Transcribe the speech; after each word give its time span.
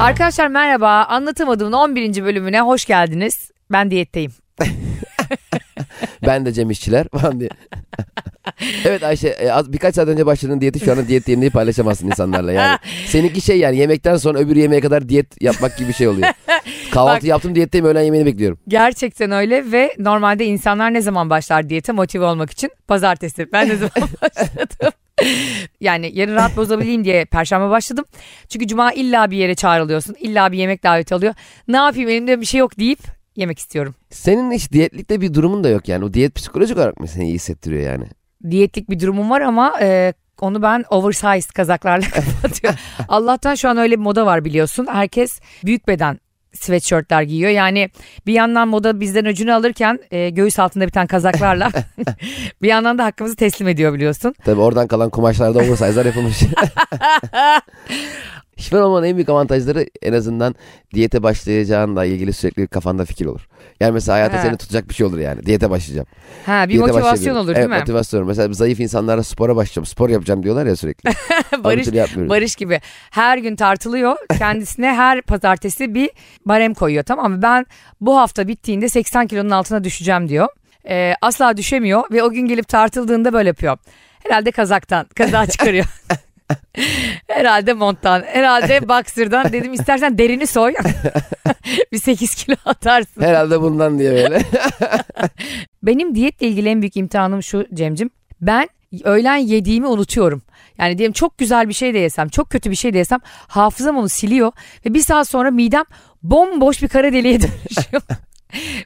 Arkadaşlar 0.00 0.48
merhaba. 0.48 1.04
Anlatamadığımın 1.04 1.72
11. 1.72 2.24
bölümüne 2.24 2.60
hoş 2.60 2.84
geldiniz. 2.84 3.50
Ben 3.72 3.90
diyetteyim. 3.90 4.32
Ben 6.26 6.46
de 6.46 6.52
Cem 6.52 6.70
İşçiler 6.70 7.06
falan 7.08 7.40
diye. 7.40 7.50
evet 8.84 9.02
Ayşe 9.02 9.28
e, 9.28 9.50
az 9.50 9.72
birkaç 9.72 9.94
saat 9.94 10.08
önce 10.08 10.26
başladığın 10.26 10.60
diyeti 10.60 10.80
şu 10.80 10.92
anda 10.92 11.08
diyet 11.08 11.26
diye 11.26 11.50
paylaşamazsın 11.50 12.06
insanlarla 12.06 12.52
yani. 12.52 12.78
Seninki 13.06 13.40
şey 13.40 13.58
yani 13.58 13.76
yemekten 13.76 14.16
sonra 14.16 14.38
öbür 14.38 14.56
yemeğe 14.56 14.80
kadar 14.80 15.08
diyet 15.08 15.42
yapmak 15.42 15.78
gibi 15.78 15.88
bir 15.88 15.92
şey 15.92 16.08
oluyor. 16.08 16.28
Kahvaltı 16.90 17.16
Bak- 17.22 17.24
yaptım 17.28 17.54
diyetteyim 17.54 17.86
öğlen 17.86 18.02
yemeğini 18.02 18.26
bekliyorum. 18.26 18.58
Gerçekten 18.68 19.30
öyle 19.30 19.72
ve 19.72 19.94
normalde 19.98 20.44
insanlar 20.44 20.94
ne 20.94 21.00
zaman 21.00 21.30
başlar 21.30 21.68
diyete 21.68 21.92
motive 21.92 22.24
olmak 22.24 22.50
için? 22.50 22.70
Pazartesi. 22.88 23.52
Ben 23.52 23.68
ne 23.68 23.76
zaman 23.76 24.08
başladım? 24.22 24.92
Yani 25.80 26.10
yarın 26.14 26.34
rahat 26.34 26.56
bozabileyim 26.56 27.04
diye 27.04 27.24
perşembe 27.24 27.70
başladım. 27.70 28.04
Çünkü 28.48 28.66
cuma 28.66 28.92
illa 28.92 29.30
bir 29.30 29.36
yere 29.36 29.54
çağrılıyorsun. 29.54 30.16
İlla 30.20 30.52
bir 30.52 30.58
yemek 30.58 30.82
daveti 30.82 31.14
alıyor. 31.14 31.34
Ne 31.68 31.76
yapayım 31.76 32.08
elimde 32.08 32.40
bir 32.40 32.46
şey 32.46 32.60
yok 32.60 32.78
deyip 32.78 32.98
yemek 33.36 33.58
istiyorum. 33.58 33.94
Senin 34.10 34.52
hiç 34.52 34.72
diyetlikte 34.72 35.20
bir 35.20 35.34
durumun 35.34 35.64
da 35.64 35.68
yok 35.68 35.88
yani. 35.88 36.04
O 36.04 36.14
diyet 36.14 36.34
psikolojik 36.34 36.76
olarak 36.76 37.00
mı 37.00 37.08
seni 37.08 37.24
iyi 37.24 37.34
hissettiriyor 37.34 37.82
yani? 37.82 38.04
Diyetlik 38.50 38.90
bir 38.90 39.00
durumum 39.00 39.30
var 39.30 39.40
ama 39.40 39.74
e, 39.80 40.14
onu 40.40 40.62
ben 40.62 40.84
oversize 40.90 41.52
kazaklarla 41.54 42.06
kapatıyorum. 42.10 42.78
Allah'tan 43.08 43.54
şu 43.54 43.68
an 43.68 43.76
öyle 43.76 43.96
bir 43.96 44.02
moda 44.02 44.26
var 44.26 44.44
biliyorsun. 44.44 44.86
Herkes 44.90 45.40
büyük 45.64 45.88
beden 45.88 46.18
sweatshirtler 46.54 47.22
giyiyor. 47.22 47.50
Yani 47.50 47.90
bir 48.26 48.32
yandan 48.32 48.68
moda 48.68 49.00
bizden 49.00 49.26
öcünü 49.26 49.52
alırken 49.52 49.98
e, 50.10 50.30
göğüs 50.30 50.58
altında 50.58 50.86
biten 50.86 51.06
kazaklarla 51.06 51.70
bir 52.62 52.68
yandan 52.68 52.98
da 52.98 53.04
hakkımızı 53.04 53.36
teslim 53.36 53.68
ediyor 53.68 53.94
biliyorsun. 53.94 54.34
Tabii 54.44 54.60
oradan 54.60 54.86
kalan 54.86 55.10
kumaşlarda 55.10 55.58
oversize'lar 55.58 56.06
yapılmış. 56.06 56.38
Şişman 58.56 58.82
olmanın 58.82 59.06
en 59.06 59.16
büyük 59.16 59.28
avantajları 59.28 59.86
en 60.02 60.12
azından 60.12 60.54
diyete 60.94 61.22
başlayacağınla 61.22 62.04
ilgili 62.04 62.32
sürekli 62.32 62.66
kafanda 62.66 63.04
fikir 63.04 63.26
olur. 63.26 63.48
Yani 63.80 63.92
mesela 63.92 64.16
hayatta 64.16 64.38
Ha. 64.38 64.42
seni 64.42 64.56
tutacak 64.56 64.88
bir 64.88 64.94
şey 64.94 65.06
olur 65.06 65.18
yani. 65.18 65.46
Diyete 65.46 65.70
başlayacağım. 65.70 66.06
Ha 66.46 66.64
bir 66.64 66.68
Diyete 66.68 66.80
motivasyon 66.86 67.12
başlayabilirim. 67.12 67.36
olur 67.36 67.48
evet, 67.48 67.56
değil 67.56 67.68
mi? 67.68 67.78
motivasyon. 67.78 68.26
Mesela 68.26 68.52
zayıf 68.54 68.80
insanlara 68.80 69.22
spora 69.22 69.56
başlayacağım. 69.56 69.86
Spor 69.86 70.08
yapacağım 70.10 70.42
diyorlar 70.42 70.66
ya 70.66 70.76
sürekli. 70.76 71.10
Barış. 71.64 71.86
Barış 72.16 72.56
gibi 72.56 72.80
her 73.10 73.38
gün 73.38 73.56
tartılıyor. 73.56 74.16
Kendisine 74.38 74.86
her 74.94 75.22
pazartesi 75.22 75.94
bir 75.94 76.10
barem 76.46 76.74
koyuyor 76.74 77.04
tamam 77.04 77.32
mı? 77.32 77.42
Ben 77.42 77.66
bu 78.00 78.16
hafta 78.16 78.48
bittiğinde 78.48 78.88
80 78.88 79.26
kilonun 79.26 79.50
altına 79.50 79.84
düşeceğim 79.84 80.28
diyor. 80.28 80.48
Ee, 80.88 81.14
asla 81.22 81.56
düşemiyor 81.56 82.02
ve 82.12 82.22
o 82.22 82.30
gün 82.30 82.46
gelip 82.48 82.68
tartıldığında 82.68 83.32
böyle 83.32 83.48
yapıyor. 83.48 83.78
Herhalde 84.22 84.50
kazaktan, 84.50 85.06
kazağı 85.16 85.46
çıkarıyor. 85.46 85.84
herhalde 87.26 87.72
monttan, 87.72 88.22
herhalde 88.22 88.88
boxer'dan. 88.88 89.52
Dedim 89.52 89.72
istersen 89.72 90.18
derini 90.18 90.46
soy. 90.46 90.74
bir 91.92 91.98
8 91.98 92.34
kilo 92.34 92.56
atarsın. 92.64 93.22
Herhalde 93.22 93.60
bundan 93.60 93.98
diye 93.98 94.10
böyle. 94.10 94.42
Benim 95.82 96.14
diyetle 96.14 96.48
ilgili 96.48 96.68
en 96.68 96.82
büyük 96.82 96.96
imtihanım 96.96 97.42
şu 97.42 97.66
Cemcim. 97.74 98.10
Ben 98.40 98.68
öğlen 99.04 99.36
yediğimi 99.36 99.86
unutuyorum. 99.86 100.42
Yani 100.78 100.98
diyelim 100.98 101.12
çok 101.12 101.38
güzel 101.38 101.68
bir 101.68 101.74
şey 101.74 101.94
de 101.94 101.98
yesem, 101.98 102.28
çok 102.28 102.50
kötü 102.50 102.70
bir 102.70 102.76
şey 102.76 102.92
de 102.92 102.98
yesem 102.98 103.20
hafızam 103.24 103.96
onu 103.96 104.08
siliyor 104.08 104.52
ve 104.86 104.94
bir 104.94 105.00
saat 105.00 105.28
sonra 105.28 105.50
midem 105.50 105.84
bomboş 106.22 106.82
bir 106.82 106.88
kara 106.88 107.12
deliğe 107.12 107.40
dönüşüyor. 107.40 108.02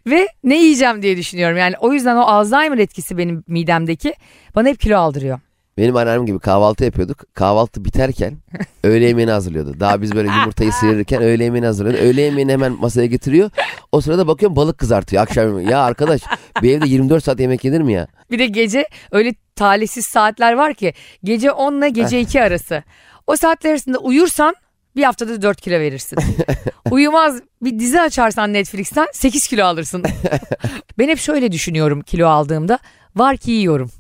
ve 0.06 0.28
ne 0.45 0.62
yiyeceğim 0.62 1.03
diye 1.03 1.17
düşünüyorum. 1.17 1.56
Yani 1.56 1.75
o 1.81 1.93
yüzden 1.93 2.17
o 2.17 2.20
Alzheimer 2.20 2.78
etkisi 2.78 3.19
benim 3.19 3.45
midemdeki 3.47 4.15
bana 4.55 4.69
hep 4.69 4.81
kilo 4.81 4.98
aldırıyor. 4.98 5.41
Benim 5.79 5.97
anneannem 5.97 6.27
gibi 6.27 6.39
kahvaltı 6.39 6.84
yapıyorduk. 6.84 7.34
Kahvaltı 7.34 7.84
biterken 7.84 8.39
öğle 8.84 9.05
yemeğini 9.07 9.31
hazırlıyordu. 9.31 9.81
Daha 9.81 10.03
biz 10.03 10.15
böyle 10.15 10.28
yumurtayı 10.28 10.72
sıyırırken 10.72 11.22
öğle 11.22 11.44
yemeğini 11.44 11.66
hazırlıyordu. 11.66 12.03
Öğle 12.03 12.22
yemeğini 12.22 12.53
hemen 12.53 12.72
masaya 12.72 13.06
getiriyor. 13.06 13.50
O 13.93 14.00
sırada 14.00 14.27
bakıyorum 14.27 14.56
balık 14.56 14.78
kızartıyor 14.78 15.22
akşam 15.22 15.47
yemeği. 15.49 15.71
Ya 15.71 15.81
arkadaş 15.81 16.22
bir 16.62 16.77
evde 16.77 16.89
24 16.89 17.25
saat 17.25 17.41
yemek 17.41 17.65
yenir 17.65 17.81
mi 17.81 17.93
ya? 17.93 18.06
Bir 18.31 18.39
de 18.39 18.47
gece 18.47 18.89
öyle 19.12 19.34
talihsiz 19.56 20.06
saatler 20.06 20.53
var 20.53 20.75
ki 20.75 20.94
gece 21.25 21.53
10 21.53 21.78
ile 21.78 21.89
gece 21.89 22.21
2 22.21 22.43
arası. 22.43 22.83
O 23.27 23.37
saatler 23.37 23.71
arasında 23.71 23.99
uyursan 23.99 24.55
bir 24.97 25.03
haftada 25.05 25.43
4 25.43 25.60
kilo 25.60 25.81
verirsin. 25.81 26.19
Uyumaz 26.91 27.41
bir 27.62 27.78
dizi 27.78 28.00
açarsan 28.00 28.53
Netflix'ten 28.53 29.06
8 29.12 29.47
kilo 29.47 29.65
alırsın. 29.65 30.05
ben 30.99 31.09
hep 31.09 31.19
şöyle 31.19 31.53
düşünüyorum 31.53 32.00
kilo 32.00 32.28
aldığımda. 32.28 32.78
Var 33.16 33.37
ki 33.37 33.50
yiyorum. 33.50 33.91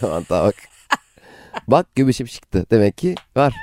Hatta 0.00 0.44
bak. 0.44 0.54
Bak 1.68 1.94
göbeşim 1.94 2.26
çıktı. 2.26 2.66
Demek 2.70 2.98
ki 2.98 3.14
var. 3.36 3.54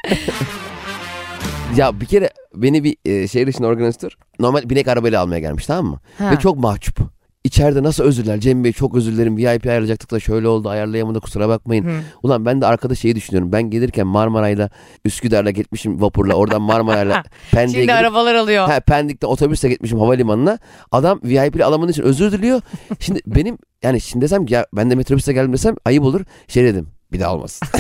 ya 1.75 2.00
bir 2.02 2.06
kere 2.06 2.30
beni 2.56 2.84
bir 2.84 2.97
e, 3.06 3.28
şehir 3.28 3.47
dışında 3.47 3.68
organizatör 3.68 4.12
normal 4.40 4.69
binek 4.69 4.88
arabayla 4.88 5.22
almaya 5.22 5.40
gelmiş 5.40 5.66
tamam 5.66 5.86
mı? 5.86 6.00
Ha. 6.18 6.31
Ve 6.31 6.40
çok 6.40 6.58
mahcup. 6.58 7.00
İçeride 7.44 7.84
nasıl 7.84 8.03
özürler 8.03 8.40
Cem 8.40 8.63
Bey 8.63 8.72
çok 8.72 8.96
özür 8.96 9.12
dilerim 9.12 9.38
VIP 9.38 9.66
ayarlayacaktık 9.66 10.12
da 10.12 10.19
şöyle 10.19 10.47
oldu 10.47 10.69
ayarlayamadı 10.69 11.19
kusura 11.19 11.50
bakmayın. 11.50 11.86
Hı. 11.86 12.00
Ulan 12.24 12.46
ben 12.46 12.62
de 12.62 12.66
arkada 12.66 12.96
şeyi 12.96 13.16
düşünüyorum 13.16 13.52
ben 13.52 13.63
gelirken 13.63 14.08
Marmaray'la 14.08 14.69
Üsküdar'la 15.06 15.52
gitmişim 15.52 16.02
vapurla 16.02 16.34
oradan 16.34 16.62
Marmaray'la 16.62 17.24
Pendik'e 17.52 17.72
Şimdi 17.72 17.81
gidip 17.81 17.96
arabalar 17.96 18.36
alıyor. 18.36 18.68
Ha, 18.68 18.80
Pendik'ten 18.80 19.28
otobüsle 19.28 19.69
gitmişim 19.69 20.00
havalimanına. 20.00 20.59
Adam 20.92 21.19
VIP'li 21.24 21.66
alamadığı 21.66 21.92
için 21.92 22.03
özür 22.03 22.31
diliyor. 22.31 22.62
Şimdi 23.00 23.22
benim 23.25 23.58
yani 23.84 24.02
şimdi 24.02 24.24
desem 24.24 24.46
ki 24.46 24.53
ya 24.53 24.66
ben 24.74 24.90
de 24.92 24.96
metrobüste 24.96 25.34
geldim 25.34 25.53
desem 25.53 25.75
ayıp 25.86 26.03
olur. 26.03 26.22
Şey 26.47 26.63
dedim 26.63 26.88
bir 27.13 27.19
daha 27.19 27.35
olmasın. 27.35 27.68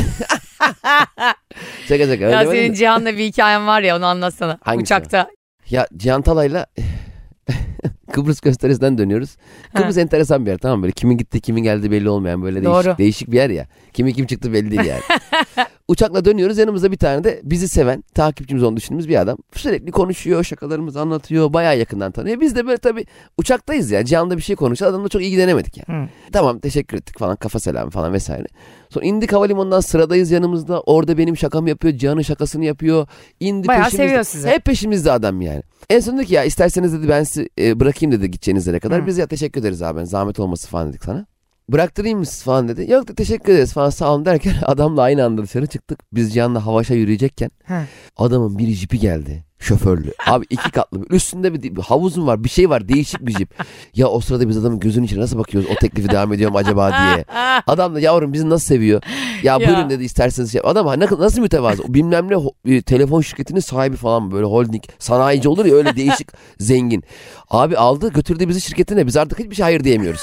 şaka 1.87 2.07
şaka. 2.07 2.25
ya 2.25 2.45
senin. 2.45 2.73
Cihan'la 2.73 3.17
bir 3.17 3.25
hikayen 3.25 3.67
var 3.67 3.81
ya 3.81 3.97
onu 3.97 4.05
anlatsana. 4.05 4.59
Hangisi? 4.61 4.83
Uçakta. 4.83 5.29
Ya 5.69 5.87
Cihan 5.97 6.21
Talay'la 6.21 6.65
Kıbrıs 8.11 8.41
gösterisinden 8.41 8.97
dönüyoruz. 8.97 9.37
Kıbrıs 9.75 9.97
enteresan 9.97 10.45
bir 10.45 10.51
yer 10.51 10.57
tamam 10.57 10.79
mı? 10.79 10.83
böyle 10.83 10.91
kimin 10.91 11.17
gitti 11.17 11.41
kimin 11.41 11.63
geldi 11.63 11.91
belli 11.91 12.09
olmayan 12.09 12.43
böyle 12.43 12.63
Doğru. 12.63 12.83
değişik, 12.83 12.97
değişik 12.97 13.31
bir 13.31 13.37
yer 13.37 13.49
ya. 13.49 13.67
Kimin 13.93 14.13
kim 14.13 14.25
çıktı 14.25 14.53
belli 14.53 14.71
değil 14.71 14.83
yani. 14.83 15.01
Uçakla 15.87 16.25
dönüyoruz 16.25 16.57
yanımızda 16.57 16.91
bir 16.91 16.97
tane 16.97 17.23
de 17.23 17.41
bizi 17.43 17.67
seven 17.67 18.03
takipçimiz 18.13 18.63
olduğunu 18.63 18.77
düşündüğümüz 18.77 19.09
bir 19.09 19.21
adam. 19.21 19.37
Sürekli 19.55 19.91
konuşuyor 19.91 20.43
şakalarımızı 20.43 21.01
anlatıyor 21.01 21.53
bayağı 21.53 21.77
yakından 21.77 22.11
tanıyor. 22.11 22.39
Biz 22.41 22.55
de 22.55 22.65
böyle 22.65 22.77
tabii 22.77 23.05
uçaktayız 23.37 23.91
ya 23.91 24.05
Cihan'da 24.05 24.37
bir 24.37 24.41
şey 24.41 24.55
konuşuyor 24.55 24.91
adamla 24.91 25.09
çok 25.09 25.21
ilgilenemedik 25.21 25.77
yani. 25.77 26.03
Hı. 26.03 26.09
Tamam 26.31 26.59
teşekkür 26.59 26.97
ettik 26.97 27.19
falan 27.19 27.35
kafa 27.35 27.59
selamı 27.59 27.89
falan 27.89 28.13
vesaire. 28.13 28.47
Sonra 28.89 29.05
indik 29.05 29.33
havalimanından 29.33 29.79
sıradayız 29.79 30.31
yanımızda 30.31 30.81
orada 30.81 31.17
benim 31.17 31.37
şakamı 31.37 31.69
yapıyor 31.69 31.97
Cihan'ın 31.97 32.21
şakasını 32.21 32.65
yapıyor. 32.65 33.07
İndi 33.39 33.67
Bayağı 33.67 33.83
peşimizde. 33.83 34.07
seviyor 34.07 34.23
sizi. 34.23 34.47
Hep 34.47 34.65
peşimizde 34.65 35.11
adam 35.11 35.41
yani. 35.41 35.63
En 35.89 35.99
son 35.99 36.17
dedi 36.17 36.25
ki 36.25 36.33
ya 36.33 36.43
isterseniz 36.43 36.93
dedi 36.93 37.09
ben 37.09 37.23
sizi 37.23 37.49
e, 37.59 37.79
bırakayım 37.79 38.11
dedi 38.11 38.31
gideceğiniz 38.31 38.67
yere 38.67 38.79
kadar. 38.79 39.01
Hı. 39.01 39.07
Biz 39.07 39.17
ya 39.17 39.27
teşekkür 39.27 39.61
ederiz 39.61 39.81
abi 39.81 40.05
zahmet 40.05 40.39
olması 40.39 40.67
falan 40.67 40.89
dedik 40.89 41.03
sana. 41.03 41.25
Bıraktırayım 41.73 42.19
mı 42.19 42.25
siz 42.25 42.43
falan 42.43 42.67
dedi. 42.67 42.91
Yok 42.91 43.07
da 43.07 43.15
teşekkür 43.15 43.53
ederiz 43.53 43.73
falan 43.73 43.89
sağ 43.89 44.13
olun 44.13 44.25
derken 44.25 44.53
adamla 44.61 45.01
aynı 45.01 45.25
anda 45.25 45.43
dışarı 45.43 45.67
çıktık. 45.67 45.99
Biz 46.13 46.33
Cihan'la 46.33 46.65
Havaş'a 46.65 46.93
yürüyecekken 46.93 47.49
Ha. 47.65 47.83
adamın 48.17 48.57
bir 48.57 48.67
jipi 48.67 48.99
geldi. 48.99 49.45
Şoförlü. 49.63 50.11
Abi 50.27 50.45
iki 50.49 50.71
katlı. 50.71 51.01
bir- 51.01 51.15
Üstünde 51.15 51.53
bir, 51.53 51.75
bir 51.75 51.81
havuzun 51.81 52.27
var. 52.27 52.43
Bir 52.43 52.49
şey 52.49 52.69
var. 52.69 52.87
Değişik 52.87 53.25
bir 53.25 53.31
jip. 53.37 53.53
Ya 53.95 54.07
o 54.07 54.19
sırada 54.19 54.49
biz 54.49 54.57
adamın 54.57 54.79
gözünün 54.79 55.05
içine 55.05 55.19
nasıl 55.19 55.37
bakıyoruz? 55.37 55.69
O 55.71 55.75
teklifi 55.75 56.09
devam 56.09 56.33
ediyor 56.33 56.51
mu 56.51 56.57
acaba 56.57 56.89
diye. 56.91 57.25
Adam 57.67 57.95
da 57.95 57.99
yavrum 57.99 58.33
bizi 58.33 58.49
nasıl 58.49 58.65
seviyor? 58.65 59.01
Ya, 59.43 59.57
Ya. 59.59 59.67
buyurun 59.67 59.89
dedi 59.89 60.03
isterseniz 60.03 60.51
şey. 60.51 60.61
Adam 60.63 61.01
nasıl 61.19 61.41
mütevazı? 61.41 61.83
Bilmem 61.93 62.27
ne 62.29 62.35
e, 62.75 62.81
telefon 62.81 63.21
şirketinin 63.21 63.59
sahibi 63.59 63.95
falan 63.95 64.31
böyle 64.31 64.45
holding 64.45 64.83
sanayici 64.99 65.49
olur 65.49 65.65
ya 65.65 65.75
öyle 65.75 65.95
değişik 65.95 66.27
zengin. 66.59 67.03
Abi 67.49 67.77
aldı 67.77 68.13
götürdü 68.13 68.47
bizi 68.49 68.61
şirketine. 68.61 69.07
Biz 69.07 69.17
artık 69.17 69.39
hiçbir 69.39 69.55
şey 69.55 69.63
hayır 69.63 69.83
diyemiyoruz. 69.83 70.21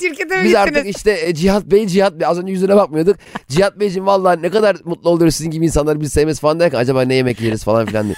Şirkete 0.00 0.44
Biz 0.44 0.54
artık 0.54 0.86
işte 0.86 1.18
e, 1.26 1.34
Cihat 1.34 1.64
Bey 1.66 1.86
Cihat 1.86 2.14
Bey 2.20 2.26
az 2.26 2.38
önce 2.38 2.52
yüzüne 2.52 2.76
bakmıyorduk. 2.76 3.16
Cihat 3.48 3.80
Beyciğim 3.80 4.06
vallahi 4.06 4.42
ne 4.42 4.50
kadar 4.50 4.76
mutlu 4.84 5.10
oluyoruz 5.10 5.34
sizin 5.36 5.50
gibi 5.50 5.64
insanlar 5.64 6.00
bizi 6.00 6.10
sevmesi 6.10 6.40
falan 6.40 6.60
derken 6.60 6.78
acaba 6.78 7.02
ne 7.02 7.14
yemek 7.14 7.40
yeriz 7.40 7.64
falan 7.64 7.86
filan 7.86 8.04
diye. 8.04 8.14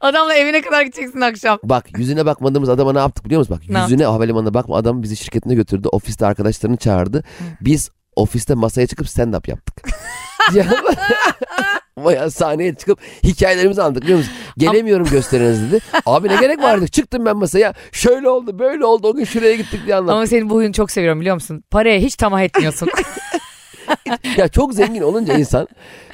Adamla 0.00 0.34
evine 0.34 0.60
kadar 0.62 0.82
gideceksin 0.82 1.20
akşam. 1.20 1.58
Bak 1.64 1.98
yüzüne 1.98 2.26
bakmadığımız 2.26 2.68
adama 2.68 2.92
ne 2.92 2.98
yaptık 2.98 3.24
biliyor 3.24 3.38
musun? 3.38 3.56
Bak 3.60 3.70
Ne 3.74 3.80
yüzüne 3.80 4.04
havalimanına 4.04 4.54
bakma 4.54 4.76
adam 4.76 5.02
bizi 5.02 5.16
şirketine 5.16 5.54
götürdü. 5.54 5.88
Ofiste 5.92 6.26
arkadaşlarını 6.26 6.76
çağırdı. 6.76 7.24
Biz 7.60 7.90
ofiste 8.16 8.54
masaya 8.54 8.86
çıkıp 8.86 9.08
stand 9.08 9.34
up 9.34 9.48
yaptık. 9.48 9.88
Ya- 10.54 10.66
Bayağı 12.04 12.30
sahneye 12.30 12.74
çıkıp 12.74 12.98
hikayelerimizi 13.24 13.82
anlattık 13.82 14.02
biliyor 14.02 14.18
musun? 14.18 14.32
Gelemiyorum 14.58 15.06
gösteriniz 15.10 15.72
dedi. 15.72 15.80
Abi 16.06 16.28
ne 16.28 16.36
gerek 16.36 16.62
vardı? 16.62 16.88
Çıktım 16.88 17.26
ben 17.26 17.36
masaya. 17.36 17.74
Şöyle 17.92 18.28
oldu 18.28 18.58
böyle 18.58 18.84
oldu 18.84 19.08
o 19.08 19.14
gün 19.14 19.24
şuraya 19.24 19.54
gittik 19.54 19.80
diye 19.86 19.96
anlattım. 19.96 20.16
Ama 20.16 20.26
senin 20.26 20.50
bu 20.50 20.54
huyunu 20.54 20.72
çok 20.72 20.90
seviyorum 20.90 21.20
biliyor 21.20 21.34
musun? 21.34 21.64
Paraya 21.70 21.98
hiç 21.98 22.16
tamah 22.16 22.42
etmiyorsun. 22.42 22.88
Ya 24.36 24.48
çok 24.48 24.74
zengin 24.74 25.02
olunca 25.02 25.38
insan 25.38 25.68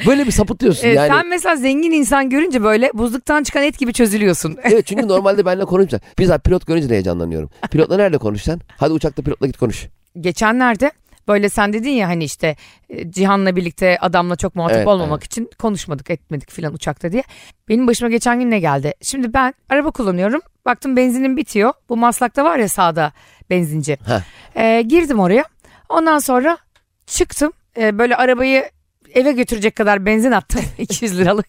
böyle 0.07 0.27
bir 0.27 0.31
sapıtıyorsun 0.31 0.87
Evet, 0.87 0.97
yani. 0.97 1.09
Sen 1.09 1.29
mesela 1.29 1.57
zengin 1.57 1.93
insan 1.93 2.31
görünce 2.31 2.63
böyle 2.63 2.91
buzluktan 2.95 3.43
çıkan 3.43 3.63
et 3.63 3.79
gibi 3.79 3.93
çözülüyorsun. 3.93 4.57
Evet 4.65 4.87
çünkü 4.87 5.09
normalde 5.09 5.47
benimle 5.47 5.65
konuşmayacaksın. 5.65 6.11
Biz 6.19 6.31
abi 6.31 6.43
pilot 6.43 6.67
görünce 6.67 6.89
de 6.89 6.95
heyecanlanıyorum. 6.95 7.51
Pilotla 7.71 7.97
nerede 7.97 8.19
konuşacaksın? 8.19 8.63
Hadi 8.77 8.93
uçakta 8.93 9.23
pilotla 9.23 9.47
git 9.47 9.57
konuş. 9.57 9.89
Geçenlerde 10.21 10.91
Böyle 11.29 11.49
sen 11.49 11.73
dedin 11.73 11.91
ya 11.91 12.09
hani 12.09 12.25
işte 12.25 12.57
e, 12.89 13.11
Cihan'la 13.11 13.57
birlikte 13.57 13.99
adamla 14.01 14.37
çok 14.37 14.55
muhatap 14.55 14.77
Evet, 14.77 14.87
olmamak 14.87 15.25
için 15.25 15.51
konuşmadık 15.59 16.11
etmedik 16.11 16.51
filan 16.51 16.75
uçakta 16.75 17.13
diye. 17.13 17.23
Benim 17.69 17.87
başıma 17.87 18.11
geçen 18.11 18.41
gün 18.41 18.51
ne 18.51 18.59
geldi? 18.59 18.95
Şimdi 19.03 19.35
ben 19.35 19.55
araba 19.69 19.91
kullanıyorum. 19.91 20.41
Baktım 20.65 20.97
benzinim 20.97 21.37
bitiyor. 21.37 21.73
Bu 21.89 21.97
Maslak'ta 21.97 22.45
var 22.45 22.59
ya 22.59 22.69
sağda 22.69 23.13
benzinci. 23.51 23.99
Heh. 24.07 24.21
Ee, 24.57 24.83
girdim 24.83 25.21
oraya. 25.21 25.45
Ondan 25.89 26.19
sonra 26.19 26.59
çıktım. 27.07 27.53
Ee, 27.79 27.99
böyle 27.99 28.17
arabayı 28.17 28.71
eve 29.15 29.33
götürecek 29.33 29.77
kadar 29.77 30.07
benzin 30.07 30.33
attım. 30.33 30.63
200 30.79 31.19
liralık. 31.19 31.47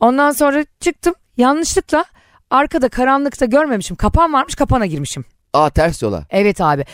Ondan 0.00 0.30
sonra 0.30 0.64
çıktım. 0.80 1.14
Yanlışlıkla 1.36 2.04
arkada 2.50 2.88
karanlıkta 2.88 3.44
görmemişim. 3.46 3.96
Kapan 3.96 4.32
varmış 4.32 4.54
kapana 4.54 4.86
girmişim. 4.86 5.24
Aa 5.52 5.70
ters 5.70 6.02
yola. 6.02 6.24
Evet 6.30 6.60
abi. 6.60 6.84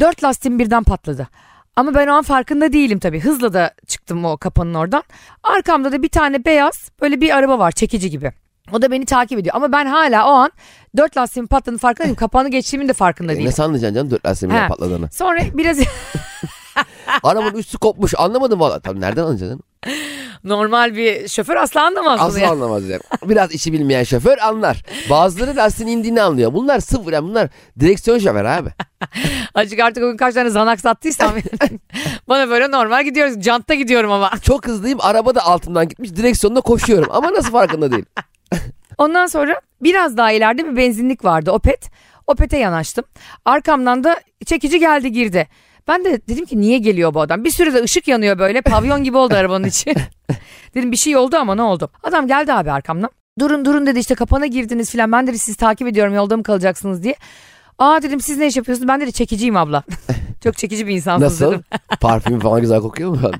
Dört 0.00 0.24
lastiğim 0.24 0.58
birden 0.58 0.84
patladı. 0.84 1.28
Ama 1.76 1.94
ben 1.94 2.06
o 2.06 2.12
an 2.12 2.22
farkında 2.22 2.72
değilim 2.72 2.98
tabii. 2.98 3.20
Hızla 3.20 3.52
da 3.52 3.74
çıktım 3.86 4.24
o 4.24 4.36
kapanın 4.36 4.74
oradan. 4.74 5.02
Arkamda 5.42 5.92
da 5.92 6.02
bir 6.02 6.08
tane 6.08 6.44
beyaz 6.44 6.90
böyle 7.00 7.20
bir 7.20 7.36
araba 7.36 7.58
var 7.58 7.72
çekici 7.72 8.10
gibi. 8.10 8.32
O 8.72 8.82
da 8.82 8.90
beni 8.90 9.04
takip 9.04 9.38
ediyor. 9.38 9.54
Ama 9.56 9.72
ben 9.72 9.86
hala 9.86 10.26
o 10.26 10.30
an 10.30 10.50
dört 10.96 11.16
lastiğimin 11.16 11.46
patladığını 11.46 11.78
farkında 11.78 12.04
değilim. 12.04 12.16
Kapağını 12.16 12.48
geçtiğimin 12.50 12.88
de 12.88 12.92
farkında 12.92 13.32
E, 13.32 13.34
değilim. 13.36 13.48
ne 13.48 13.52
sandıcaksın 13.52 13.94
canım 13.94 14.10
dört 14.10 14.26
lastiğin 14.26 14.52
Ha. 14.52 14.68
patladığını. 14.68 15.08
Sonra 15.12 15.40
biraz 15.54 15.78
Arabanın 17.22 17.54
üstü 17.58 17.78
kopmuş 17.78 18.14
anlamadım 18.18 18.60
valla. 18.60 18.80
Tabii 18.80 19.00
nereden 19.00 19.22
anlayacaksın? 19.22 19.60
normal 20.44 20.96
bir 20.96 21.28
şoför 21.28 21.56
asla 21.56 21.82
anlamaz 21.82 22.20
bunu 22.20 22.26
Asla 22.26 22.40
ya. 22.40 22.50
anlamaz 22.50 22.88
yani. 22.88 23.00
Biraz 23.24 23.52
işi 23.52 23.72
bilmeyen 23.72 24.04
şoför 24.04 24.38
anlar. 24.38 24.82
Bazıları 25.10 25.56
lastiğin 25.56 25.98
indiğini 25.98 26.22
anlıyor. 26.22 26.54
Bunlar 26.54 26.80
sıfır 26.80 27.12
yani 27.12 27.28
bunlar 27.28 27.48
direksiyon 27.80 28.18
şoför 28.18 28.44
abi. 28.44 28.68
Acık 29.54 29.80
artık 29.80 30.04
o 30.04 30.10
gün 30.10 30.16
kaç 30.16 30.34
tane 30.34 30.50
zanak 30.50 30.80
sattıysam 30.80 31.32
bana 32.28 32.50
böyle 32.50 32.70
normal 32.70 33.04
gidiyoruz. 33.04 33.42
Jantta 33.42 33.74
gidiyorum 33.74 34.12
ama. 34.12 34.30
Çok 34.42 34.66
hızlıyım 34.66 34.98
araba 35.02 35.34
da 35.34 35.44
altımdan 35.46 35.88
gitmiş 35.88 36.16
direksiyonda 36.16 36.60
koşuyorum 36.60 37.08
ama 37.10 37.32
nasıl 37.32 37.50
farkında 37.52 37.92
değil. 37.92 38.04
Ondan 38.98 39.26
sonra 39.26 39.60
biraz 39.82 40.16
daha 40.16 40.32
ileride 40.32 40.66
bir 40.66 40.76
benzinlik 40.76 41.24
vardı 41.24 41.50
Opet. 41.50 41.90
Opet'e 42.26 42.56
yanaştım. 42.56 43.04
Arkamdan 43.44 44.04
da 44.04 44.20
çekici 44.46 44.78
geldi 44.78 45.12
girdi. 45.12 45.48
Ben 45.90 46.04
de 46.04 46.20
dedim 46.28 46.46
ki 46.46 46.60
niye 46.60 46.78
geliyor 46.78 47.14
bu 47.14 47.20
adam? 47.20 47.44
Bir 47.44 47.50
sürede 47.50 47.82
ışık 47.82 48.08
yanıyor 48.08 48.38
böyle 48.38 48.62
pavyon 48.62 49.04
gibi 49.04 49.16
oldu 49.16 49.34
arabanın 49.34 49.64
içi. 49.64 49.94
dedim 50.74 50.92
bir 50.92 50.96
şey 50.96 51.16
oldu 51.16 51.36
ama 51.36 51.54
ne 51.54 51.62
oldu? 51.62 51.90
Adam 52.02 52.26
geldi 52.26 52.52
abi 52.52 52.70
arkamdan. 52.70 53.10
Durun 53.38 53.64
durun 53.64 53.86
dedi 53.86 53.98
işte 53.98 54.14
kapana 54.14 54.46
girdiniz 54.46 54.90
filan. 54.90 55.12
Ben 55.12 55.26
dedi 55.26 55.38
sizi 55.38 55.56
takip 55.56 55.88
ediyorum 55.88 56.14
yolda 56.14 56.36
mı 56.36 56.42
kalacaksınız 56.42 57.02
diye. 57.02 57.14
Aa 57.78 58.02
dedim 58.02 58.20
siz 58.20 58.38
ne 58.38 58.46
iş 58.46 58.56
yapıyorsunuz? 58.56 58.88
Ben 58.88 59.00
dedi 59.00 59.12
çekiciyim 59.12 59.56
abla. 59.56 59.82
Çok 60.44 60.56
çekici 60.56 60.86
bir 60.86 60.94
insansınız 60.94 61.40
Nasıl? 61.40 61.52
dedim. 61.52 61.64
Parfümü 62.00 62.40
falan 62.40 62.60
güzel 62.60 62.80
kokuyor 62.80 63.10
mu? 63.10 63.30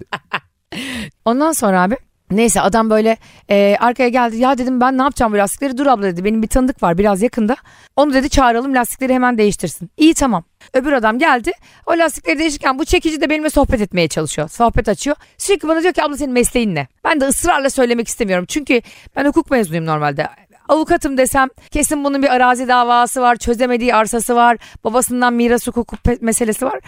Ondan 1.25 1.53
sonra 1.53 1.83
abi 1.83 1.97
neyse 2.31 2.61
adam 2.61 2.91
böyle 2.91 3.17
e, 3.51 3.77
arkaya 3.81 4.09
geldi. 4.09 4.37
Ya 4.37 4.59
dedim 4.59 4.81
ben 4.81 4.99
ne 4.99 5.03
yapacağım 5.03 5.33
bu 5.33 5.37
lastikleri? 5.37 5.79
Dur 5.79 5.87
abla 5.87 6.03
dedi. 6.03 6.25
Benim 6.25 6.43
bir 6.43 6.49
tanıdık 6.49 6.83
var 6.83 6.99
biraz 6.99 7.23
yakında. 7.23 7.57
Onu 7.97 8.15
dedi 8.15 8.31
çağıralım 8.31 8.75
lastikleri 8.75 9.15
hemen 9.15 9.39
değiştirsin. 9.39 9.91
İyi 9.97 10.15
tamam. 10.15 10.45
Öbür 10.75 10.93
adam 10.93 11.19
geldi. 11.19 11.53
O 11.87 11.93
lastikleri 11.93 12.39
değişirken 12.39 12.79
bu 12.79 12.85
çekici 12.85 13.21
de 13.21 13.31
benimle 13.31 13.51
sohbet 13.51 13.81
etmeye 13.81 14.09
çalışıyor. 14.09 14.49
Sohbet 14.49 14.89
açıyor. 14.89 15.17
Sürekli 15.39 15.69
bana 15.69 15.83
diyor 15.83 15.93
ki 15.95 16.03
abla 16.03 16.17
senin 16.17 16.33
mesleğin 16.33 16.75
ne? 16.75 16.89
Ben 17.05 17.21
de 17.21 17.27
ısrarla 17.27 17.71
söylemek 17.71 18.09
istemiyorum. 18.09 18.45
Çünkü 18.49 18.83
ben 19.17 19.25
hukuk 19.25 19.51
mezunuyum 19.51 19.87
normalde. 19.87 20.29
Avukatım 20.69 21.19
desem 21.19 21.49
kesin 21.71 22.05
bunun 22.05 22.23
bir 22.23 22.29
arazi 22.35 22.69
davası 22.69 23.21
var, 23.21 23.37
çözemediği 23.37 23.95
arsası 23.95 24.35
var, 24.37 24.57
babasından 24.85 25.35
miras 25.35 25.67
hukuku 25.67 25.97
pe- 25.97 26.19
meselesi 26.25 26.67
var. 26.67 26.81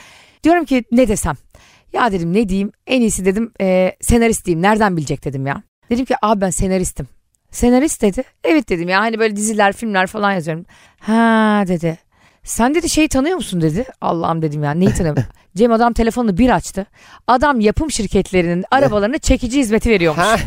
Diyorum 0.44 0.64
ki 0.64 0.84
ne 0.92 1.08
desem? 1.08 1.34
Ya 1.92 2.12
dedim 2.12 2.32
ne 2.32 2.48
diyeyim? 2.48 2.72
En 2.86 3.00
iyisi 3.00 3.24
dedim 3.24 3.52
e, 3.60 3.96
senarist 4.00 4.46
diyeyim. 4.46 4.62
Nereden 4.62 4.96
bilecek 4.96 5.24
dedim 5.24 5.46
ya. 5.46 5.62
Dedim 5.90 6.04
ki 6.04 6.14
abi 6.22 6.40
ben 6.40 6.50
senaristim. 6.50 7.08
Senarist 7.50 8.02
dedi. 8.02 8.22
Evet 8.44 8.68
dedim 8.68 8.88
ya 8.88 9.00
hani 9.00 9.18
böyle 9.18 9.36
diziler, 9.36 9.72
filmler 9.72 10.06
falan 10.06 10.32
yazıyorum. 10.32 10.66
Ha 11.00 11.64
dedi. 11.68 11.98
Sen 12.44 12.74
dedi 12.74 12.88
şeyi 12.88 13.08
tanıyor 13.08 13.36
musun 13.36 13.60
dedi. 13.60 13.84
Allah'ım 14.00 14.42
dedim 14.42 14.62
ya 14.64 14.70
neyi 14.70 14.94
tanıyorum. 14.94 15.24
Cem 15.56 15.72
adam 15.72 15.92
telefonunu 15.92 16.38
bir 16.38 16.50
açtı. 16.50 16.86
Adam 17.26 17.60
yapım 17.60 17.90
şirketlerinin 17.90 18.64
arabalarına 18.70 19.18
çekici 19.28 19.58
hizmeti 19.58 19.90
veriyormuş. 19.90 20.24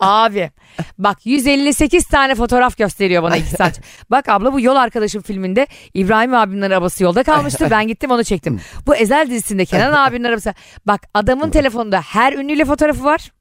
Abi 0.00 0.50
bak 0.98 1.26
158 1.26 2.06
tane 2.06 2.34
fotoğraf 2.34 2.76
gösteriyor 2.76 3.22
bana 3.22 3.36
iki 3.36 3.50
saat. 3.50 3.80
Bak 4.10 4.28
abla 4.28 4.52
bu 4.52 4.60
yol 4.60 4.76
arkadaşım 4.76 5.22
filminde 5.22 5.66
İbrahim 5.94 6.34
abinin 6.34 6.62
arabası 6.62 7.04
yolda 7.04 7.22
kalmıştı. 7.22 7.68
Ben 7.70 7.88
gittim 7.88 8.10
onu 8.10 8.24
çektim. 8.24 8.60
Bu 8.86 8.94
Ezel 8.96 9.30
dizisinde 9.30 9.64
Kenan 9.64 9.92
abinin 10.06 10.24
arabası. 10.24 10.54
Bak 10.86 11.00
adamın 11.14 11.50
telefonunda 11.50 12.00
her 12.00 12.32
ünlüyle 12.32 12.64
fotoğrafı 12.64 13.04
var. 13.04 13.32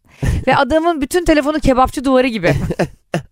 Ve 0.48 0.56
adamın 0.56 1.01
bütün 1.01 1.25
telefonu 1.25 1.59
kebapçı 1.59 2.06
duvarı 2.06 2.27
gibi. 2.27 2.54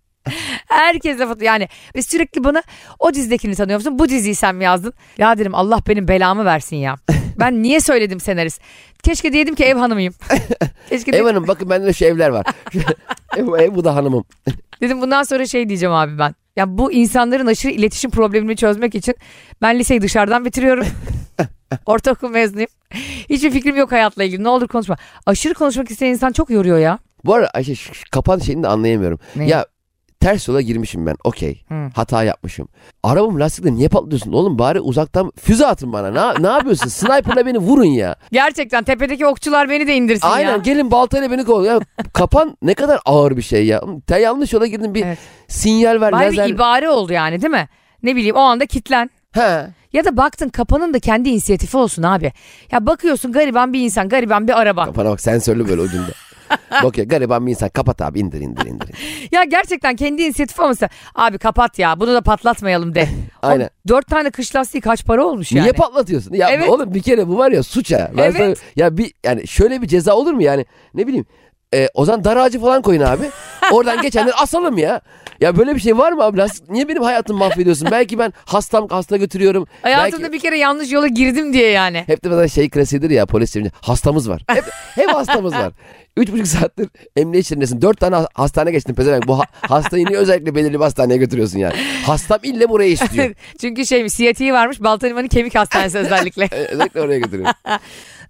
Herkesle 0.68 1.28
foto 1.28 1.44
yani 1.44 1.68
ve 1.96 2.02
sürekli 2.02 2.44
bana 2.44 2.64
o 3.00 3.14
dizidekini 3.14 3.56
tanıyor 3.56 3.80
musun? 3.80 4.00
Bu 4.00 4.10
diziyi 4.10 4.36
sen 4.36 4.56
mi 4.56 4.64
yazdın? 4.64 4.94
Ya 5.18 5.38
dedim 5.38 5.56
Allah 5.56 5.80
benim 5.88 6.08
belamı 6.08 6.46
versin 6.46 6.76
ya. 6.76 6.96
Ben 7.40 7.64
niye 7.64 7.80
söyledim 7.80 8.20
senarist? 8.20 8.62
Keşke 9.04 9.34
diyedim 9.34 9.56
ki 9.56 9.64
ev 9.64 9.76
hanımıyım. 9.78 10.14
Keşke 10.90 11.12
Ev 11.12 11.24
hanım 11.26 11.48
bakın 11.48 11.70
bende 11.70 11.86
de 11.86 11.94
şu 11.94 12.06
evler 12.06 12.30
var. 12.30 12.46
ev, 13.38 13.48
ev 13.60 13.76
bu 13.76 13.84
da 13.84 13.96
hanımım. 13.96 14.24
dedim 14.82 15.02
bundan 15.02 15.24
sonra 15.24 15.46
şey 15.46 15.70
diyeceğim 15.70 15.96
abi 15.96 16.20
ben. 16.20 16.36
Ya 16.56 16.78
bu 16.78 16.92
insanların 16.92 17.48
aşırı 17.48 17.72
iletişim 17.72 18.12
problemini 18.12 18.56
çözmek 18.56 18.96
için 18.96 19.16
ben 19.62 19.80
liseyi 19.80 20.02
dışarıdan 20.02 20.46
bitiriyorum. 20.46 20.86
Ortaokul 21.86 22.30
mezunuyum. 22.30 22.70
Hiçbir 23.30 23.52
fikrim 23.52 23.76
yok 23.76 23.92
hayatla 23.92 24.24
ilgili. 24.24 24.44
Ne 24.44 24.50
olur 24.50 24.68
konuşma. 24.68 24.98
Aşırı 25.26 25.54
konuşmak 25.54 25.92
isteyen 25.92 26.12
insan 26.12 26.32
çok 26.32 26.50
yoruyor 26.50 26.78
ya. 26.80 27.00
Bu 27.26 27.34
arada 27.34 27.50
Ayşe 27.50 27.76
şu, 27.76 27.94
şu 27.94 28.04
kapan 28.12 28.40
şeyini 28.40 28.64
de 28.64 28.68
anlayamıyorum. 28.68 29.20
Ne? 29.36 29.48
Ya 29.48 29.66
ters 30.26 30.48
yola 30.48 30.62
girmişim 30.62 31.06
ben 31.06 31.16
okey. 31.24 31.64
Hata 31.96 32.24
yapmışım. 32.24 32.68
Arabamın 33.04 33.40
lastikleri 33.40 33.76
niye 33.76 33.90
patlıyorsun? 33.90 34.32
Oğlum 34.34 34.60
bari 34.60 34.80
uzaktan 34.80 35.32
füze 35.40 35.66
atın 35.68 35.94
bana. 35.94 36.12
Ne, 36.12 36.44
ne 36.44 36.52
yapıyorsun? 36.52 36.88
Sniper'la 36.90 37.46
beni 37.46 37.58
vurun 37.58 37.84
ya. 37.86 38.16
Gerçekten 38.32 38.84
tepedeki 38.84 39.26
okçular 39.26 39.70
beni 39.70 39.88
de 39.88 39.96
indirsin 39.96 40.28
Aynen 40.28 40.52
ya. 40.52 40.58
gelin 40.58 40.92
baltayla 40.92 41.32
beni 41.32 41.46
kovalın. 41.46 41.66
Ya, 41.66 41.80
kapan 42.14 42.58
ne 42.62 42.74
kadar 42.74 43.00
ağır 43.06 43.38
bir 43.38 43.42
şey 43.42 43.66
ya. 43.66 43.82
Sen 44.10 44.18
yanlış 44.18 44.54
yola 44.54 44.68
girdin 44.68 44.94
bir 44.96 45.06
Evet. 45.06 45.18
sinyal 45.48 46.02
ver. 46.02 46.12
Bari 46.12 46.26
lazer. 46.26 46.48
bir 46.48 46.54
ibare 46.54 46.90
oldu 46.90 47.14
yani 47.14 47.42
değil 47.42 47.52
mi? 47.52 47.68
Ne 48.04 48.16
bileyim 48.16 48.36
o 48.36 48.40
anda 48.42 48.66
kitlen. 48.66 49.10
He. 49.32 49.68
Ya 49.94 50.06
da 50.06 50.18
baktın 50.18 50.50
kapanın 50.50 50.94
da 50.94 51.00
kendi 51.00 51.30
inisiyatifi 51.30 51.78
olsun 51.78 52.04
abi. 52.04 52.34
Ya 52.72 52.86
bakıyorsun 52.86 53.32
gariban 53.32 53.74
bir 53.74 53.80
insan, 53.80 54.10
gariban 54.10 54.48
bir 54.48 54.62
araba. 54.62 54.86
Kafana 54.86 55.10
bak 55.10 55.22
sensörlü 55.22 55.68
böyle 55.70 55.82
ucunda. 55.82 56.12
Bak 56.84 56.98
ya 56.98 57.04
gariban 57.04 57.46
bir 57.46 57.52
insan 57.52 57.70
kapat 57.70 58.02
abi 58.02 58.20
indir 58.20 58.42
indir 58.42 58.66
indir. 58.66 58.90
Ya 59.32 59.44
gerçekten 59.44 59.96
kendi 59.96 60.22
inisiyatifi 60.22 60.62
olmasa 60.62 60.90
abi 61.16 61.38
kapat 61.38 61.80
ya 61.80 62.00
bunu 62.00 62.14
da 62.14 62.22
patlatmayalım 62.22 62.96
de. 62.96 63.08
Aynen. 63.42 63.66
O 63.66 63.90
dört 63.90 64.08
tane 64.08 64.30
kış 64.30 64.56
lastiği 64.56 64.82
kaç 64.82 65.06
para 65.06 65.26
olmuş 65.26 65.52
yani. 65.52 65.64
Niye 65.64 65.74
patlatıyorsun? 65.74 66.34
Ya 66.34 66.50
Evet. 66.50 66.70
oğlum 66.70 66.94
bir 66.94 67.02
kere 67.02 67.28
bu 67.28 67.38
var 67.38 67.52
ya 67.52 67.64
suç 67.64 67.92
ha. 67.92 68.12
Ben 68.18 68.24
Evet. 68.24 68.36
sana- 68.38 68.56
ya 68.76 68.98
bir 68.98 69.14
yani 69.26 69.48
şöyle 69.48 69.82
bir 69.82 69.88
ceza 69.88 70.14
olur 70.14 70.34
mu 70.34 70.44
yani? 70.44 70.66
Ne 70.94 71.08
bileyim. 71.08 71.26
E, 71.74 71.88
o 71.94 72.06
zaman 72.06 72.24
dar 72.24 72.38
ağacı 72.38 72.60
falan 72.62 72.82
koyun 72.82 73.02
abi. 73.02 73.30
Oradan 73.72 74.02
geçenleri 74.02 74.34
asalım 74.42 74.78
ya. 74.78 75.02
Ya 75.42 75.58
böyle 75.58 75.76
bir 75.76 75.80
şey 75.80 75.98
var 75.98 76.12
mı 76.12 76.24
abi? 76.24 76.38
Lastik- 76.38 76.70
Niye 76.70 76.88
benim 76.88 77.04
hayatımı 77.04 77.40
mahvediyorsun? 77.40 77.88
Belki 77.92 78.20
ben 78.20 78.34
hastam 78.46 78.88
hasta 78.90 79.18
götürüyorum. 79.18 79.68
Hayatımda 79.82 80.24
Belki... 80.24 80.34
bir 80.34 80.40
kere 80.40 80.58
yanlış 80.58 80.92
yola 80.92 81.08
girdim 81.08 81.54
diye 81.54 81.70
yani. 81.72 82.04
Hep 82.08 82.24
de 82.24 82.30
mesela 82.30 82.48
şey 82.48 82.70
klasiğidir 82.70 83.10
ya 83.10 83.26
polis 83.26 83.54
çevirince 83.54 83.76
hastamız 83.82 84.30
var. 84.30 84.42
Hep, 84.48 84.64
hep 84.96 85.10
hastamız 85.10 85.54
var. 85.54 85.74
Üç 86.18 86.32
buçuk 86.32 86.48
saattir 86.48 86.90
emniyet 87.16 87.46
içerindesin. 87.46 87.82
Dört 87.82 88.00
tane 88.00 88.16
ha- 88.16 88.28
hastane 88.34 88.72
geçtin 88.72 88.94
pezevenk. 88.94 89.28
Bu 89.28 89.40
ha- 89.40 89.46
hastayı 89.62 90.06
niye 90.06 90.18
özellikle 90.18 90.56
belirli 90.56 90.74
bir 90.74 90.80
hastaneye 90.84 91.18
götürüyorsun 91.18 91.60
yani? 91.60 91.74
Hastam 92.06 92.40
ille 92.44 92.70
buraya 92.70 92.90
istiyor. 92.90 93.34
Çünkü 93.62 93.86
şey 93.86 94.10
siyatiği 94.10 94.54
varmış 94.54 94.84
Baltaliman'ın 94.84 95.28
kemik 95.28 95.56
hastanesi 95.56 95.98
özellikle. 95.98 96.50
Özellikle 96.70 97.02
oraya 97.02 97.20
götürüyor. 97.20 97.50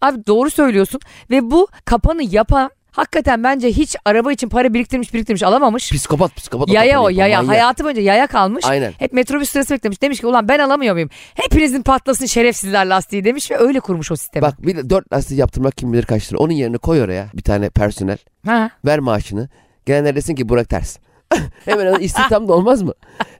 Abi 0.01 0.27
doğru 0.27 0.50
söylüyorsun 0.50 1.01
ve 1.30 1.51
bu 1.51 1.68
kapanı 1.86 2.24
yapan 2.24 2.70
hakikaten 2.96 3.44
bence 3.44 3.68
hiç 3.68 3.96
araba 4.06 4.32
için 4.32 4.50
para 4.50 4.74
biriktirmiş 4.74 5.14
biriktirmiş 5.14 5.44
alamamış. 5.44 5.92
Psikopat 5.92 6.36
psikopat. 6.36 6.70
Yaya 6.70 7.02
o 7.02 7.10
yaya. 7.10 7.38
manyak. 7.38 7.50
Hayatı 7.56 7.84
boyunca 7.84 8.02
yaya 8.02 8.28
kalmış. 8.28 8.66
Aynen. 8.66 8.94
Hep 9.00 9.14
metrobüs 9.14 9.50
sırası 9.50 9.74
beklemiş. 9.74 10.02
Demiş 10.02 10.20
ki 10.20 10.28
ulan 10.28 10.48
ben 10.48 10.60
alamıyor 10.60 10.94
muyum? 10.94 11.10
Hepinizin 11.34 11.82
patlasın 11.82 12.25
şerefsizler 12.25 12.86
lastiği 12.86 13.24
demiş 13.24 13.52
ve 13.52 13.58
öyle 13.58 13.80
kurmuş 13.80 14.12
o 14.12 14.16
sistemi. 14.16 14.42
Bak 14.42 14.66
bir 14.68 14.78
de 14.78 14.90
dört 14.90 15.14
lastik 15.14 15.38
yaptırmak 15.40 15.78
kim 15.78 15.94
bilir 15.94 16.06
kaç 16.06 16.30
lira. 16.32 16.40
Onun 16.40 16.54
yerine 16.54 16.78
koy 16.78 17.02
oraya 17.02 17.28
bir 17.36 17.42
tane 17.42 17.70
personel. 17.70 18.18
Ha. 18.46 18.70
Ver 18.86 19.00
maaşını. 19.00 19.50
Gelenler 19.86 20.16
desin 20.16 20.36
ki 20.36 20.50
Burak 20.50 20.70
ters. 20.70 20.98
Hemen 21.65 22.00
istihdam 22.00 22.48
da 22.48 22.53
olmaz 22.53 22.82
mı? 22.82 22.94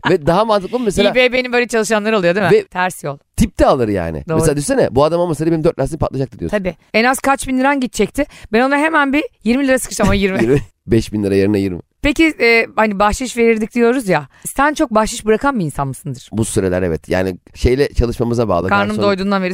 Ve 0.10 0.26
daha 0.26 0.46
mantıklı 0.46 0.80
mı 0.80 0.86
mesela 0.86 1.12
İBB'nin 1.12 1.54
böyle 1.54 1.68
çalışanları 1.68 2.18
oluyor 2.18 2.36
değil 2.36 2.46
mi? 2.46 2.52
Ve- 2.52 2.68
Ters 2.68 3.04
yol. 3.04 3.18
tip 3.36 3.60
de 3.60 3.66
alır 3.66 3.88
yani. 3.88 4.24
Doğru. 4.30 4.38
Mesela 4.38 4.56
düşünsene 4.56 4.88
bu 4.92 5.04
adam 5.04 5.20
olmasaydı 5.20 5.52
benim 5.52 5.64
dört 5.64 5.80
lastiğim 5.80 6.00
patlayacaktı 6.00 6.40
diyorsun. 6.40 6.58
Tabii. 6.58 6.76
En 6.94 7.04
az 7.04 7.20
kaç 7.20 7.48
bin 7.48 7.60
liran 7.60 7.80
gidecekti. 7.80 8.26
Ben 8.54 8.62
ona 8.62 8.78
hemen 8.78 9.14
bir 9.14 9.24
20 9.44 9.68
lira 9.68 9.80
sıkıştım 9.80 10.06
ama 10.06 10.16
20. 10.16 10.42
20, 10.42 10.62
5 10.88 11.14
bin 11.14 11.24
lira 11.24 11.36
yerine 11.36 11.60
20. 11.60 11.80
Peki 12.06 12.34
e, 12.42 12.68
hani 12.76 13.00
bahşiş 13.00 13.38
verirdik 13.38 13.74
diyoruz 13.74 14.10
ya. 14.10 14.28
Sen 14.56 14.74
çok 14.74 14.92
bahşiş 14.92 15.26
bırakan 15.26 15.60
bir 15.60 15.66
insan 15.66 15.88
mısındır? 15.88 16.30
Bu 16.32 16.46
süreler 16.46 16.82
evet. 16.82 17.10
Yani 17.10 17.38
şeyle 17.54 17.94
çalışmamıza 17.94 18.48
bağlı. 18.48 18.70
Karnım 18.70 18.96
Garson- 18.96 19.02
doyduğundan 19.02 19.44
beri. 19.44 19.54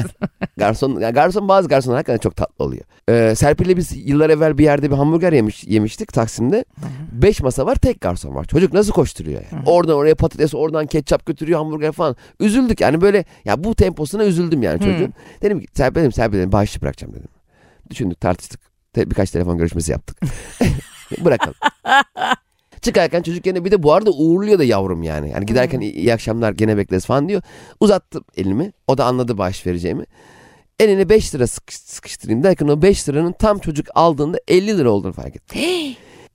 Garson, 0.56 1.00
yani 1.00 1.14
garson 1.14 1.48
bazı 1.48 1.68
garsonlar 1.68 1.96
hakikaten 1.96 2.18
çok 2.18 2.36
tatlı 2.36 2.64
oluyor. 2.64 2.84
Ee, 3.08 3.34
Serpil'le 3.34 3.76
biz 3.76 4.08
yıllar 4.08 4.30
evvel 4.30 4.58
bir 4.58 4.64
yerde 4.64 4.90
bir 4.90 4.96
hamburger 4.96 5.32
yemiş, 5.32 5.64
yemiştik 5.64 6.12
Taksim'de. 6.12 6.64
Beş 7.12 7.40
masa 7.40 7.66
var 7.66 7.74
tek 7.74 8.00
garson 8.00 8.34
var. 8.34 8.44
Çocuk 8.44 8.72
nasıl 8.72 8.92
koşturuyor 8.92 9.42
yani. 9.52 9.62
Oradan 9.66 9.96
oraya 9.96 10.14
patates 10.14 10.54
oradan 10.54 10.86
ketçap 10.86 11.26
götürüyor 11.26 11.58
hamburger 11.58 11.92
falan. 11.92 12.16
Üzüldük 12.40 12.80
yani 12.80 13.00
böyle 13.00 13.24
ya 13.44 13.64
bu 13.64 13.74
temposuna 13.74 14.24
üzüldüm 14.24 14.62
yani 14.62 14.80
çocuğun. 14.80 15.14
Dedim 15.42 15.60
ki 15.60 15.66
Serpil 15.72 16.00
dedim 16.00 16.12
Serpil 16.12 16.38
dedim 16.38 16.52
bağışlı 16.52 16.80
bırakacağım 16.80 17.14
dedim. 17.14 17.28
Düşündük 17.90 18.20
tartıştık. 18.20 18.60
Birkaç 18.96 19.30
telefon 19.30 19.58
görüşmesi 19.58 19.92
yaptık. 19.92 20.20
Bırakalım. 21.24 21.54
Çıkarken 22.82 23.22
çocuk 23.22 23.46
yine 23.46 23.64
bir 23.64 23.70
de 23.70 23.82
bu 23.82 23.92
arada 23.92 24.10
uğurluyor 24.10 24.58
da 24.58 24.64
yavrum 24.64 25.02
yani. 25.02 25.30
Yani 25.30 25.46
giderken 25.46 25.80
iyi, 25.80 25.92
iyi 25.92 26.14
akşamlar 26.14 26.52
gene 26.52 26.76
bekleriz 26.76 27.06
falan 27.06 27.28
diyor. 27.28 27.42
Uzattım 27.80 28.24
elimi. 28.36 28.72
O 28.86 28.98
da 28.98 29.04
anladı 29.04 29.38
bağış 29.38 29.66
vereceğimi. 29.66 30.04
Eline 30.80 31.08
5 31.08 31.34
lira 31.34 31.46
sıkış- 31.46 31.76
sıkıştırayım 31.80 32.42
derken 32.42 32.66
o 32.68 32.82
5 32.82 33.08
liranın 33.08 33.32
tam 33.32 33.58
çocuk 33.58 33.86
aldığında 33.94 34.38
50 34.48 34.78
lira 34.78 34.90
olduğunu 34.90 35.12
fark 35.12 35.36
ettim. 35.36 35.60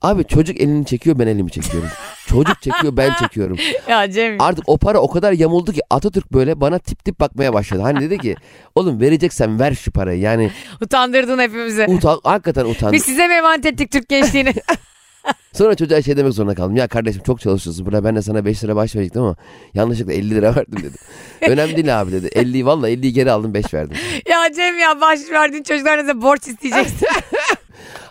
Abi 0.02 0.24
çocuk 0.24 0.60
elini 0.60 0.86
çekiyor 0.86 1.18
ben 1.18 1.26
elimi 1.26 1.50
çekiyorum. 1.50 1.88
çocuk 2.26 2.62
çekiyor 2.62 2.96
ben 2.96 3.14
çekiyorum. 3.14 3.56
ya 3.88 4.10
Cem. 4.10 4.40
Artık 4.40 4.68
o 4.68 4.78
para 4.78 4.98
o 4.98 5.10
kadar 5.10 5.32
yamuldu 5.32 5.72
ki 5.72 5.80
Atatürk 5.90 6.32
böyle 6.32 6.60
bana 6.60 6.78
tip 6.78 7.04
tip 7.04 7.20
bakmaya 7.20 7.52
başladı. 7.52 7.82
Hani 7.82 8.00
dedi 8.00 8.18
ki 8.18 8.36
oğlum 8.74 9.00
vereceksen 9.00 9.60
ver 9.60 9.74
şu 9.74 9.90
parayı. 9.92 10.20
Yani 10.20 10.50
Utandırdın 10.80 11.38
hepimizi. 11.38 11.86
utan, 11.88 12.20
hakikaten 12.24 12.64
utandım. 12.64 12.92
Biz 12.92 13.02
size 13.02 13.28
mi 13.28 13.34
emanet 13.34 13.66
ettik 13.66 13.90
Türk 13.90 14.08
gençliğini? 14.08 14.52
Sonra 15.52 15.74
çocuğa 15.74 16.02
şey 16.02 16.16
demek 16.16 16.32
zorunda 16.32 16.54
kaldım. 16.54 16.76
Ya 16.76 16.88
kardeşim 16.88 17.22
çok 17.22 17.40
çalışıyorsun. 17.40 17.86
Burada 17.86 18.04
ben 18.04 18.16
de 18.16 18.22
sana 18.22 18.44
5 18.44 18.64
lira 18.64 18.76
baş 18.76 18.96
verecektim 18.96 19.22
ama 19.22 19.36
yanlışlıkla 19.74 20.12
50 20.12 20.30
lira 20.30 20.56
verdim 20.56 20.78
dedim. 20.78 20.98
Önemli 21.40 21.76
değil 21.76 22.00
abi 22.00 22.12
dedi. 22.12 22.26
50'yi 22.26 22.66
valla 22.66 22.90
50'yi 22.90 23.12
geri 23.12 23.30
aldım 23.30 23.54
5 23.54 23.74
verdim. 23.74 23.96
ya 24.28 24.52
Cem 24.56 24.78
ya 24.78 25.00
baş 25.00 25.20
verdiğin 25.32 25.62
çocuklarınıza 25.62 26.22
borç 26.22 26.48
isteyeceksin. 26.48 27.08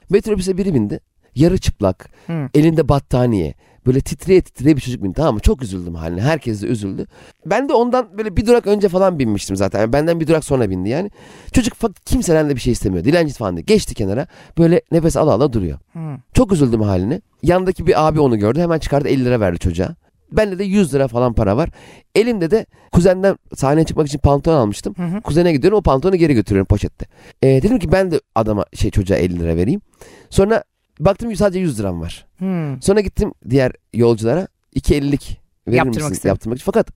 Metrobüse 0.09 0.57
biri 0.57 0.73
bindi. 0.73 0.99
Yarı 1.35 1.57
çıplak. 1.57 2.09
Hı. 2.27 2.49
Elinde 2.53 2.89
battaniye. 2.89 3.53
Böyle 3.85 4.01
titreye 4.01 4.41
titreye 4.41 4.75
bir 4.75 4.81
çocuk 4.81 5.03
bindi 5.03 5.13
tamam 5.13 5.33
mı? 5.33 5.39
Çok 5.39 5.63
üzüldüm 5.63 5.95
haline. 5.95 6.21
Herkes 6.21 6.61
de 6.61 6.67
üzüldü. 6.67 7.07
Ben 7.45 7.69
de 7.69 7.73
ondan 7.73 8.17
böyle 8.17 8.37
bir 8.37 8.45
durak 8.45 8.67
önce 8.67 8.89
falan 8.89 9.19
binmiştim 9.19 9.55
zaten. 9.55 9.79
Yani 9.79 9.93
benden 9.93 10.19
bir 10.19 10.27
durak 10.27 10.43
sonra 10.43 10.69
bindi 10.69 10.89
yani. 10.89 11.11
Çocuk 11.53 11.73
kimseden 12.05 12.49
de 12.49 12.55
bir 12.55 12.61
şey 12.61 12.73
istemiyor. 12.73 13.03
Dilenci 13.03 13.33
falan 13.33 13.57
değil. 13.57 13.67
Geçti 13.67 13.95
kenara. 13.95 14.27
Böyle 14.57 14.81
nefes 14.91 15.17
ala 15.17 15.31
ala 15.31 15.53
duruyor. 15.53 15.79
Hı. 15.93 15.99
Çok 16.33 16.51
üzüldüm 16.51 16.81
haline. 16.81 17.21
Yandaki 17.43 17.87
bir 17.87 18.07
abi 18.07 18.19
onu 18.19 18.39
gördü. 18.39 18.59
Hemen 18.59 18.79
çıkardı 18.79 19.07
50 19.07 19.25
lira 19.25 19.39
verdi 19.39 19.59
çocuğa. 19.59 19.95
Bende 20.31 20.59
de 20.59 20.63
100 20.63 20.93
lira 20.93 21.07
falan 21.07 21.33
para 21.33 21.57
var. 21.57 21.69
Elimde 22.15 22.51
de 22.51 22.65
kuzenden 22.91 23.37
sahneye 23.55 23.85
çıkmak 23.85 24.07
için 24.07 24.19
pantolon 24.19 24.57
almıştım. 24.57 24.93
Hı 24.97 25.03
hı. 25.03 25.21
Kuzene 25.21 25.51
gidiyorum 25.51 25.79
o 25.79 25.81
pantolonu 25.81 26.15
geri 26.15 26.33
götürüyorum 26.33 26.67
poşette. 26.67 27.05
Ee, 27.41 27.47
dedim 27.47 27.79
ki 27.79 27.91
ben 27.91 28.11
de 28.11 28.21
adama 28.35 28.65
şey 28.73 28.91
çocuğa 28.91 29.17
50 29.17 29.39
lira 29.39 29.55
vereyim. 29.55 29.81
Sonra 30.29 30.63
baktım 30.99 31.35
sadece 31.35 31.59
100 31.59 31.79
liram 31.79 32.01
var. 32.01 32.25
Hı. 32.39 32.77
Sonra 32.81 33.01
gittim 33.01 33.33
diğer 33.49 33.71
yolculara 33.93 34.47
2.50'lik 34.75 35.41
verir 35.67 35.77
Yaptırmak 35.77 35.95
misin? 35.95 36.11
istedim. 36.13 36.29
Yaptırmak 36.29 36.57
için. 36.57 36.65
Fakat 36.65 36.87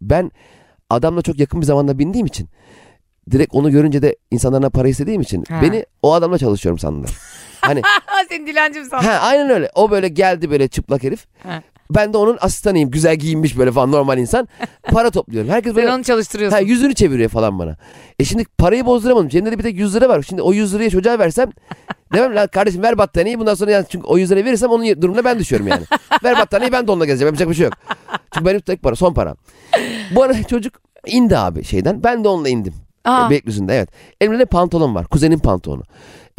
ben 0.00 0.30
adamla 0.90 1.22
çok 1.22 1.38
yakın 1.38 1.60
bir 1.60 1.66
zamanda 1.66 1.98
bindiğim 1.98 2.26
için 2.26 2.48
direkt 3.30 3.54
onu 3.54 3.70
görünce 3.70 4.02
de 4.02 4.16
insanlardan 4.30 4.70
para 4.70 4.88
istediğim 4.88 5.20
için 5.20 5.44
Ha. 5.48 5.62
beni 5.62 5.86
o 6.02 6.12
adamla 6.14 6.38
çalışıyorum 6.38 6.78
sandılar. 6.78 7.10
Hani 7.60 7.80
Ha 8.06 8.22
seni 8.28 8.46
dilencim 8.46 8.84
sandım. 8.84 9.06
ha 9.08 9.12
aynen 9.12 9.50
öyle. 9.50 9.70
O 9.74 9.90
böyle 9.90 10.08
geldi 10.08 10.50
böyle 10.50 10.68
çıplak 10.68 11.02
herif. 11.02 11.26
Ha. 11.42 11.62
Ben 11.94 12.12
de 12.12 12.16
onun 12.16 12.38
asistanıyım. 12.40 12.90
Güzel 12.90 13.16
giyinmiş 13.16 13.58
böyle 13.58 13.72
falan 13.72 13.92
normal 13.92 14.18
insan. 14.18 14.48
Para 14.82 15.10
topluyorum. 15.10 15.50
Herkes 15.50 15.74
Sen 15.74 15.82
böyle 15.82 15.94
onu 15.94 16.04
çalıştırıyorsun. 16.04 16.56
ha, 16.56 16.60
yüzünü 16.62 16.94
çeviriyor 16.94 17.30
falan 17.30 17.58
bana. 17.58 17.76
E 18.18 18.24
şimdi 18.24 18.44
parayı 18.58 18.86
bozduramadım. 18.86 19.28
Cebimde 19.28 19.52
de 19.52 19.58
bir 19.58 19.62
tek 19.62 19.78
100 19.78 19.94
lira 19.94 20.08
var. 20.08 20.22
Şimdi 20.22 20.42
o 20.42 20.52
100 20.52 20.74
lirayı 20.74 20.90
çocuğa 20.90 21.18
versem 21.18 21.50
demem 22.14 22.36
lan 22.36 22.46
kardeşim 22.46 22.82
ver 22.82 22.98
battaniyeyi 22.98 23.38
bundan 23.38 23.54
sonra 23.54 23.70
yani 23.70 23.86
çünkü 23.88 24.06
o 24.06 24.18
100 24.18 24.30
lirayı 24.30 24.44
verirsem 24.44 24.70
onun 24.70 25.02
durumuna 25.02 25.24
ben 25.24 25.38
düşüyorum 25.38 25.68
yani. 25.68 25.82
ver 26.24 26.38
battaniyeyi 26.38 26.72
ben 26.72 26.86
de 26.86 26.92
onunla 26.92 27.04
gezeceğim. 27.04 27.28
Yapacak 27.28 27.50
bir 27.50 27.54
şey 27.54 27.64
yok. 27.64 27.74
Çünkü 28.34 28.46
benim 28.46 28.60
tek 28.60 28.82
para 28.82 28.96
son 28.96 29.14
param. 29.14 29.36
Bu 30.14 30.22
arada 30.22 30.42
çocuk 30.42 30.74
indi 31.06 31.38
abi 31.38 31.64
şeyden. 31.64 32.02
Ben 32.04 32.24
de 32.24 32.28
onunla 32.28 32.48
indim. 32.48 32.74
Aa. 33.04 33.30
Beylikdüzü'nde 33.30 33.76
evet. 33.76 33.88
Elimde 34.20 34.38
de 34.38 34.44
pantolon 34.44 34.94
var. 34.94 35.06
Kuzenin 35.06 35.38
pantolonu. 35.38 35.82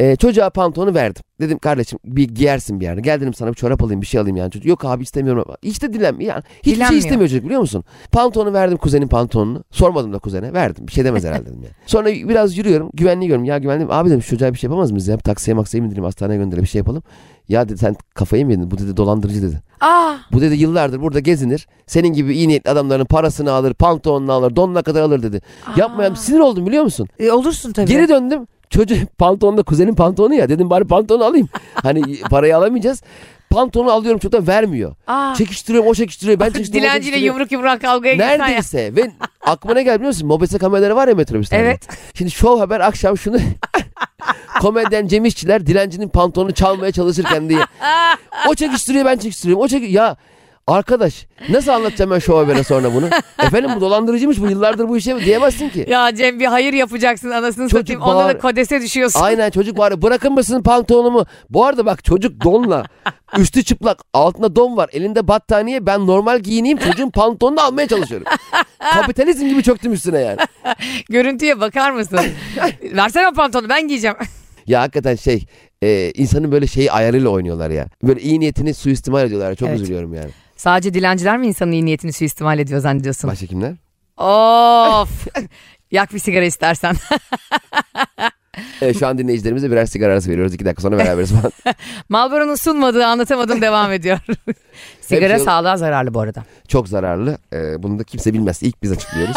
E, 0.00 0.16
çocuğa 0.16 0.50
pantolonu 0.50 0.94
verdim. 0.94 1.22
Dedim 1.40 1.58
kardeşim 1.58 1.98
bir 2.04 2.28
giyersin 2.28 2.80
bir 2.80 2.84
yerde. 2.84 3.00
Gel 3.00 3.20
dedim 3.20 3.34
sana 3.34 3.50
bir 3.50 3.54
çorap 3.54 3.82
alayım 3.82 4.00
bir 4.00 4.06
şey 4.06 4.20
alayım 4.20 4.36
yani. 4.36 4.50
Çocuk 4.50 4.66
yok 4.66 4.84
abi 4.84 5.02
istemiyorum. 5.02 5.44
Hiç 5.62 5.82
de 5.82 5.92
dilenme 5.92 6.24
yani. 6.24 6.42
Hiçbir 6.58 6.70
Dilenmiyor. 6.70 6.88
şey 6.88 6.98
istemiyor 6.98 7.28
çocuk 7.28 7.44
biliyor 7.44 7.60
musun? 7.60 7.84
Pantolonu 8.12 8.52
verdim 8.52 8.78
kuzenin 8.78 9.08
pantolonunu. 9.08 9.64
Sormadım 9.70 10.12
da 10.12 10.18
kuzene 10.18 10.52
verdim. 10.52 10.86
Bir 10.86 10.92
şey 10.92 11.04
demez 11.04 11.24
herhalde 11.24 11.46
dedim 11.46 11.62
yani. 11.62 11.74
Sonra 11.86 12.08
biraz 12.08 12.58
yürüyorum. 12.58 12.90
Güvenliği 12.94 13.28
görüyorum. 13.28 13.44
Ya 13.44 13.58
güvenliğim 13.58 13.90
abi 13.92 14.08
dedim 14.10 14.22
şu 14.22 14.30
çocuğa 14.30 14.52
bir 14.52 14.58
şey 14.58 14.68
yapamaz 14.68 14.90
mıyız 14.90 15.08
ya? 15.08 15.16
Bir 15.16 15.22
taksiye 15.22 15.54
maksiye 15.54 15.82
bindirelim 15.82 16.04
hastaneye 16.04 16.36
gönderelim 16.36 16.62
bir 16.64 16.68
şey 16.68 16.78
yapalım. 16.78 17.02
Ya 17.48 17.68
dedi 17.68 17.78
sen 17.78 17.96
kafayı 18.14 18.46
mı 18.46 18.52
yedin? 18.52 18.70
Bu 18.70 18.78
dedi 18.78 18.96
dolandırıcı 18.96 19.42
dedi. 19.42 19.62
Aa. 19.80 20.14
Bu 20.32 20.40
dedi 20.40 20.54
yıllardır 20.54 21.00
burada 21.00 21.20
gezinir. 21.20 21.66
Senin 21.86 22.08
gibi 22.08 22.34
iyi 22.34 22.48
niyetli 22.48 22.70
adamların 22.70 23.04
parasını 23.04 23.52
alır, 23.52 23.74
pantolonunu 23.74 24.32
alır, 24.32 24.56
donuna 24.56 24.82
kadar 24.82 25.02
alır 25.02 25.22
dedi. 25.22 25.40
Yapmayalım. 25.76 26.16
Sinir 26.16 26.38
oldum 26.38 26.66
biliyor 26.66 26.84
musun? 26.84 27.08
E, 27.18 27.30
olursun 27.30 27.72
tabii. 27.72 27.86
Geri 27.86 28.08
döndüm. 28.08 28.46
Çocuk 28.70 29.18
pantolonda 29.18 29.62
kuzenin 29.62 29.94
pantolonu 29.94 30.34
ya. 30.34 30.48
Dedim 30.48 30.70
bari 30.70 30.84
pantolonu 30.84 31.24
alayım. 31.24 31.48
Hani 31.74 32.20
parayı 32.22 32.56
alamayacağız. 32.56 33.02
Pantolonu 33.50 33.90
alıyorum 33.90 34.18
çocuk 34.18 34.32
da 34.42 34.46
vermiyor. 34.52 34.94
Aa. 35.06 35.34
Çekiştiriyorum 35.34 35.90
o 35.90 35.94
çekiştiriyor. 35.94 36.40
Ben 36.40 36.50
çekiştiriyorum 36.52 36.90
Dilenciyle 36.90 37.18
yumruk 37.18 37.52
yumruk 37.52 37.80
kavgaya 37.80 38.14
girsen 38.14 38.28
ya. 38.30 38.36
Neredeyse. 38.38 38.96
Ve 38.96 39.10
aklıma 39.42 39.74
ne 39.74 39.82
geldi 39.82 39.96
biliyor 39.96 40.12
musun? 40.12 40.28
Mobese 40.28 40.58
kameraları 40.58 40.96
var 40.96 41.08
ya 41.08 41.14
metrobüslerde. 41.14 41.64
Evet. 41.64 41.88
Şimdi 42.14 42.30
Show 42.30 42.60
Haber 42.60 42.80
akşam 42.80 43.18
şunu 43.18 43.38
komedyen 44.60 45.06
Cem 45.06 45.24
İşçiler 45.24 45.66
dilencinin 45.66 46.08
pantolonunu 46.08 46.54
çalmaya 46.54 46.92
çalışırken 46.92 47.48
diye. 47.48 47.60
O 48.48 48.54
çekiştiriyor 48.54 49.04
ben 49.04 49.16
çekiştiriyorum. 49.16 49.64
O 49.64 49.68
çek 49.68 49.90
ya 49.90 50.16
arkadaş 50.66 51.26
nasıl 51.48 51.70
anlatacağım 51.70 52.10
ben 52.10 52.18
Show 52.18 52.44
Haber'e 52.44 52.64
sonra 52.64 52.94
bunu? 52.94 53.06
Efendim 53.46 53.70
bu 53.76 53.80
dolandırıcıymış 53.80 54.40
bu 54.40 54.46
yıllardır 54.50 54.88
bu 54.88 54.96
işe 54.96 55.24
diyemezsin 55.24 55.68
ki. 55.68 55.86
Ya 55.88 56.14
Cem 56.14 56.40
bir 56.40 56.44
hayır 56.46 56.72
yapacaksın 56.72 57.30
anasını 57.30 57.68
Çocuk 57.68 57.78
satayım. 57.78 58.02
Onda 58.02 58.18
da 58.20 58.24
bağır- 58.24 58.38
kodese 58.38 58.80
düşüyorsun. 58.82 59.20
Aynen 59.20 59.50
çocuk 59.50 59.78
var 59.78 60.02
bırakın 60.02 60.32
mısın 60.32 60.62
pantolonumu? 60.62 61.26
Bu 61.50 61.64
arada 61.64 61.86
bak 61.86 62.04
çocuk 62.04 62.44
donla 62.44 62.84
üstü 63.38 63.64
çıplak 63.64 63.98
altında 64.12 64.56
don 64.56 64.76
var 64.76 64.90
elinde 64.92 65.28
battaniye 65.28 65.86
ben 65.86 66.06
normal 66.06 66.38
giyineyim 66.38 66.78
çocuğun 66.78 67.10
pantolonunu 67.10 67.60
almaya 67.60 67.88
çalışıyorum. 67.88 68.26
Kapitalizm 68.94 69.48
gibi 69.48 69.62
çöktüm 69.62 69.92
üstüne 69.92 70.20
yani. 70.20 70.38
Görüntüye 71.08 71.60
bakar 71.60 71.90
mısın? 71.90 72.20
Versene 72.82 73.28
o 73.28 73.32
pantolonu 73.32 73.68
ben 73.68 73.88
giyeceğim. 73.88 74.16
Ya 74.66 74.80
hakikaten 74.80 75.14
şey 75.14 75.44
e, 75.82 76.10
insanın 76.14 76.52
böyle 76.52 76.66
şeyi 76.66 76.92
ayarıyla 76.92 77.28
oynuyorlar 77.28 77.70
ya. 77.70 77.86
Böyle 78.02 78.20
iyi 78.20 78.40
niyetini 78.40 78.74
suistimal 78.74 79.26
ediyorlar. 79.26 79.54
Çok 79.54 79.68
Evet. 79.68 79.80
üzülüyorum 79.80 80.14
yani. 80.14 80.30
Sadece 80.56 80.94
dilenciler 80.94 81.38
mi 81.38 81.46
insanın 81.46 81.72
iyi 81.72 81.84
niyetini 81.84 82.12
suistimal 82.12 82.58
ediyor 82.58 82.80
zannediyorsun? 82.80 83.30
Başka 83.30 83.46
kimler? 83.46 83.72
Of. 84.16 85.26
Yak 85.90 86.14
bir 86.14 86.18
sigara 86.18 86.44
istersen. 86.44 86.96
Evet, 88.80 88.98
şu 88.98 89.06
an 89.06 89.18
dinleyicilerimize 89.18 89.70
birer 89.70 89.86
sigara 89.86 90.12
arası 90.12 90.30
veriyoruz. 90.30 90.54
İki 90.54 90.64
dakika 90.64 90.82
sonra 90.82 90.98
beraberiz 90.98 91.32
falan. 91.32 91.52
Marlboro'nun 92.08 92.54
sunmadığı 92.54 93.06
anlatamadım 93.06 93.60
devam 93.62 93.92
ediyor. 93.92 94.18
sigara 95.00 95.34
Hepsi- 95.34 95.44
sağlığa 95.44 95.76
zararlı 95.76 96.14
bu 96.14 96.20
arada. 96.20 96.44
Çok 96.68 96.88
zararlı. 96.88 97.38
E, 97.52 97.82
bunu 97.82 97.98
da 97.98 98.04
kimse 98.04 98.34
bilmez. 98.34 98.62
İlk 98.62 98.82
biz 98.82 98.92
açıklıyoruz. 98.92 99.36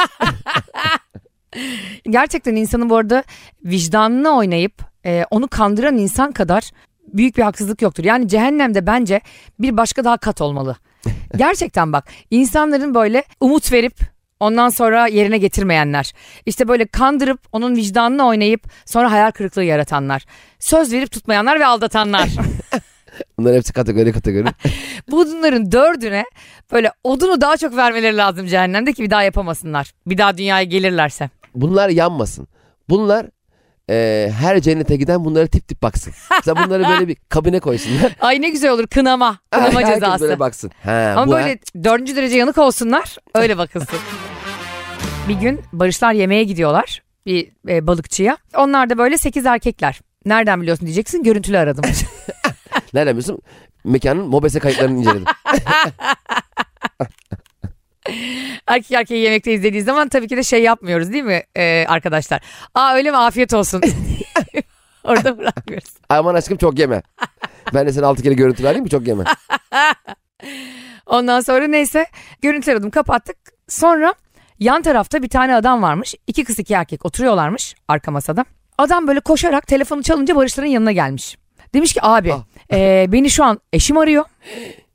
Gerçekten 2.10 2.56
insanın 2.56 2.90
bu 2.90 2.98
arada 2.98 3.24
vicdanını 3.66 4.30
oynayıp 4.30 4.74
e, 5.06 5.26
onu 5.32 5.48
kandıran 5.48 5.98
insan 5.98 6.32
kadar 6.32 6.72
büyük 7.14 7.38
bir 7.38 7.44
haksızlık 7.44 7.82
yoktur. 7.82 8.04
Yani 8.04 8.28
cehennemde 8.28 8.88
bence 8.88 9.22
bir 9.60 9.78
başka 9.78 10.04
daha 10.04 10.18
kat 10.18 10.42
olmalı. 10.42 10.76
Gerçekten 11.36 11.94
bak 11.94 12.08
insanların 12.32 12.96
böyle 12.96 13.24
umut 13.40 13.72
verip 13.72 14.00
ondan 14.40 14.70
sonra 14.70 15.08
yerine 15.08 15.38
getirmeyenler. 15.38 16.14
İşte 16.46 16.68
böyle 16.68 16.86
kandırıp 16.86 17.40
onun 17.52 17.76
vicdanını 17.76 18.28
oynayıp 18.28 18.62
sonra 18.86 19.12
hayal 19.12 19.32
kırıklığı 19.32 19.64
yaratanlar. 19.64 20.26
Söz 20.60 20.94
verip 20.94 21.12
tutmayanlar 21.12 21.60
ve 21.60 21.66
aldatanlar. 21.66 22.30
Bunların 23.38 23.58
hepsi 23.58 23.74
kategori 23.74 24.12
kategori. 24.12 24.48
Bunların 25.12 25.72
dördüne 25.72 26.26
böyle 26.72 26.92
odunu 27.04 27.42
daha 27.42 27.58
çok 27.58 27.76
vermeleri 27.76 28.18
lazım 28.18 28.48
cehennemde 28.48 28.94
ki 28.94 29.04
bir 29.04 29.10
daha 29.10 29.24
yapamasınlar. 29.24 29.92
Bir 30.08 30.18
daha 30.18 30.38
dünyaya 30.38 30.64
gelirlerse. 30.64 31.30
Bunlar 31.56 31.90
yanmasın. 31.90 32.48
Bunlar 32.90 33.26
e, 33.90 34.30
her 34.40 34.62
cennete 34.62 34.96
giden 34.96 35.26
bunlara 35.26 35.48
tip 35.48 35.68
tip 35.68 35.82
baksın. 35.82 36.14
Mesela 36.32 36.66
bunları 36.66 36.84
böyle 36.90 37.08
bir 37.08 37.16
kabine 37.30 37.60
koysunlar. 37.60 38.12
Ay 38.22 38.42
ne 38.42 38.50
güzel 38.50 38.72
olur 38.72 38.88
kınama. 38.88 39.38
Kınama 39.52 39.82
Herkes 39.82 39.94
cezası. 39.94 40.24
böyle 40.24 40.40
baksın. 40.40 40.72
Ha, 40.84 41.14
Ama 41.18 41.28
bu 41.28 41.32
böyle 41.32 41.60
dördüncü 41.84 42.16
derece 42.16 42.38
yanık 42.38 42.58
olsunlar 42.58 43.16
öyle 43.36 43.58
bakılsın. 43.58 44.00
bir 45.30 45.34
gün 45.36 45.62
Barışlar 45.74 46.14
yemeğe 46.14 46.44
gidiyorlar 46.44 47.02
bir 47.26 47.52
e, 47.68 47.88
balıkçıya. 47.88 48.38
Onlar 48.56 48.90
da 48.90 48.98
böyle 48.98 49.18
sekiz 49.18 49.46
erkekler. 49.46 50.00
Nereden 50.26 50.62
biliyorsun 50.62 50.86
diyeceksin 50.86 51.24
görüntülü 51.24 51.58
aradım. 51.58 51.84
Nereden 52.94 53.18
biliyorsun? 53.18 53.42
Mekanın 53.84 54.28
mobese 54.28 54.60
kayıtlarını 54.60 55.00
inceledim. 55.00 55.26
Erkek 58.68 58.92
erkeği 58.92 59.24
yemekte 59.24 59.54
izlediği 59.54 59.82
zaman 59.82 60.10
tabii 60.10 60.28
ki 60.28 60.38
de 60.38 60.44
şey 60.44 60.64
yapmıyoruz 60.64 61.14
değil 61.14 61.24
mi 61.24 61.44
ee, 61.58 61.86
arkadaşlar? 61.88 62.42
Aa 62.76 62.94
öyle 62.96 63.12
mi 63.12 63.18
afiyet 63.18 63.54
olsun. 63.54 63.82
Orada 65.04 65.38
bırakmıyoruz. 65.38 65.90
Aman 66.10 66.36
aşkım 66.36 66.58
çok 66.58 66.80
yeme. 66.80 67.02
Ben 67.74 67.88
de 67.88 67.94
sana 67.94 68.08
altı 68.08 68.24
kere 68.24 68.34
görüntü 68.34 68.64
vereyim 68.64 68.84
mi 68.84 68.90
çok 68.90 69.08
yeme. 69.08 69.24
Ondan 71.06 71.42
sonra 71.42 71.68
neyse 71.68 72.06
görüntü 72.42 72.72
aradım 72.72 72.90
kapattık. 72.90 73.38
Sonra 73.68 74.14
yan 74.60 74.82
tarafta 74.82 75.24
bir 75.24 75.30
tane 75.30 75.56
adam 75.56 75.82
varmış. 75.82 76.16
İki 76.28 76.44
kız 76.44 76.60
iki 76.60 76.74
erkek 76.74 77.06
oturuyorlarmış 77.06 77.76
arka 77.88 78.12
masada. 78.12 78.46
Adam 78.78 79.08
böyle 79.08 79.20
koşarak 79.20 79.68
telefonu 79.68 80.04
çalınca 80.04 80.36
Barışların 80.36 80.70
yanına 80.70 80.92
gelmiş. 80.92 81.38
Demiş 81.74 81.94
ki 81.94 82.00
abi 82.04 82.34
Ah. 82.34 82.44
e, 82.74 83.06
beni 83.12 83.30
şu 83.30 83.44
an 83.44 83.60
eşim 83.74 83.98
arıyor. 83.98 84.26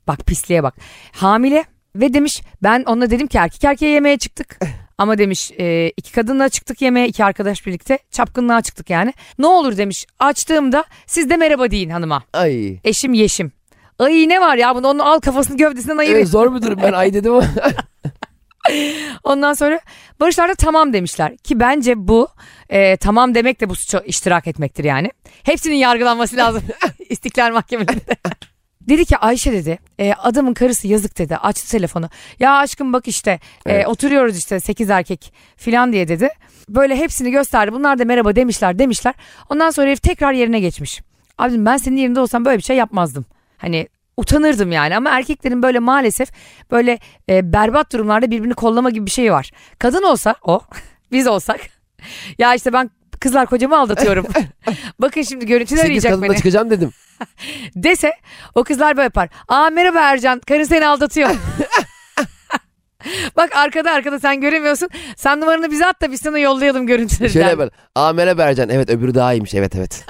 Bak 0.07 0.19
pisliğe 0.25 0.63
bak. 0.63 0.75
Hamile 1.11 1.65
ve 1.95 2.13
demiş 2.13 2.41
ben 2.63 2.83
onunla 2.83 3.09
dedim 3.09 3.27
ki 3.27 3.37
erkek 3.37 3.63
erkeğe 3.63 3.91
yemeğe 3.91 4.17
çıktık. 4.17 4.59
Ama 4.97 5.17
demiş 5.17 5.51
e, 5.59 5.91
iki 5.97 6.11
kadınla 6.11 6.49
çıktık 6.49 6.81
yemeğe 6.81 7.07
iki 7.07 7.25
arkadaş 7.25 7.65
birlikte 7.65 7.99
çapkınlığa 8.11 8.61
çıktık 8.61 8.89
yani. 8.89 9.13
Ne 9.39 9.47
olur 9.47 9.77
demiş 9.77 10.05
açtığımda 10.19 10.83
siz 11.07 11.29
de 11.29 11.37
merhaba 11.37 11.71
deyin 11.71 11.89
hanıma. 11.89 12.23
Ay. 12.33 12.77
Eşim 12.83 13.13
yeşim. 13.13 13.51
Ay 13.99 14.29
ne 14.29 14.41
var 14.41 14.57
ya 14.57 14.75
bunu 14.75 14.87
onu 14.87 15.05
al 15.05 15.19
kafasını 15.19 15.57
gövdesinden 15.57 15.97
ayır. 15.97 16.15
Evet, 16.15 16.27
zor 16.27 16.55
bir 16.55 16.61
durum 16.61 16.79
ben 16.83 16.93
ay 16.93 17.13
dedim 17.13 17.33
ama. 17.33 17.45
Ondan 19.23 19.53
sonra 19.53 19.79
Barışlar 20.19 20.49
da 20.49 20.55
tamam 20.55 20.93
demişler 20.93 21.37
ki 21.37 21.59
bence 21.59 22.07
bu 22.07 22.27
e, 22.69 22.97
tamam 22.97 23.35
demek 23.35 23.61
de 23.61 23.69
bu 23.69 23.75
suça 23.75 23.99
iştirak 23.99 24.47
etmektir 24.47 24.83
yani. 24.83 25.11
Hepsinin 25.43 25.75
yargılanması 25.75 26.37
lazım 26.37 26.63
İstiklal 27.09 27.51
Mahkemelerinde. 27.51 28.15
Dedi 28.89 29.05
ki 29.05 29.17
Ayşe 29.17 29.51
dedi 29.53 29.79
e, 29.99 30.13
adamın 30.13 30.53
karısı 30.53 30.87
yazık 30.87 31.17
dedi 31.17 31.37
açtı 31.37 31.71
telefonu. 31.71 32.09
Ya 32.39 32.53
aşkım 32.53 32.93
bak 32.93 33.07
işte 33.07 33.31
e, 33.31 33.39
Evet. 33.73 33.87
oturuyoruz 33.87 34.37
işte 34.37 34.59
sekiz 34.59 34.89
erkek 34.89 35.33
filan 35.57 35.93
diye 35.93 36.07
dedi. 36.07 36.29
Böyle 36.69 36.95
hepsini 36.95 37.31
gösterdi 37.31 37.73
bunlar 37.73 37.99
da 37.99 38.05
merhaba 38.05 38.35
demişler 38.35 38.79
demişler. 38.79 39.13
Ondan 39.49 39.69
sonra 39.69 39.87
herif 39.87 40.01
tekrar 40.01 40.33
yerine 40.33 40.59
geçmiş. 40.59 41.01
Abim 41.37 41.65
ben 41.65 41.77
senin 41.77 41.97
yerinde 41.97 42.19
olsam 42.19 42.45
böyle 42.45 42.57
bir 42.57 42.63
şey 42.63 42.77
yapmazdım. 42.77 43.25
Hani 43.57 43.87
utanırdım 44.17 44.71
yani 44.71 44.97
ama 44.97 45.09
erkeklerin 45.09 45.63
böyle 45.63 45.79
maalesef 45.79 46.29
böyle 46.71 46.99
e, 47.29 47.53
berbat 47.53 47.93
durumlarda 47.93 48.31
birbirini 48.31 48.53
kollama 48.53 48.89
gibi 48.89 49.05
bir 49.05 49.11
şey 49.11 49.31
var. 49.31 49.51
Kadın 49.79 50.03
olsa 50.03 50.35
o 50.43 50.61
biz 51.11 51.27
olsak 51.27 51.59
ya 52.39 52.55
işte 52.55 52.73
ben 52.73 52.89
kızlar 53.19 53.45
kocamı 53.45 53.79
aldatıyorum. 53.79 54.25
Bakın 54.99 55.21
şimdi 55.21 55.45
görüntüler 55.45 55.77
Sekiz 55.77 55.89
arayacak 55.89 56.11
kadınla 56.11 56.29
beni. 56.29 56.37
çıkacağım 56.37 56.69
dedim. 56.69 56.91
Dese 57.75 58.13
o 58.55 58.63
kızlar 58.63 58.97
böyle 58.97 59.03
yapar. 59.03 59.29
Aa 59.47 59.69
merhaba 59.69 59.99
Ercan 59.99 60.39
karın 60.39 60.63
seni 60.63 60.87
aldatıyor. 60.87 61.29
Bak 63.37 63.55
arkada 63.55 63.91
arkada 63.91 64.19
sen 64.19 64.41
göremiyorsun. 64.41 64.89
Sen 65.17 65.41
numaranı 65.41 65.71
bize 65.71 65.85
at 65.85 66.01
da 66.01 66.11
biz 66.11 66.21
sana 66.21 66.39
yollayalım 66.39 66.87
görüntüleri. 66.87 67.31
Şöyle 67.31 67.49
yapar. 67.49 67.69
Aa 67.95 68.13
merhaba 68.13 68.43
Ercan. 68.43 68.69
Evet 68.69 68.89
öbürü 68.89 69.15
daha 69.15 69.33
iyiymiş. 69.33 69.53
Evet 69.53 69.75
evet. 69.75 70.05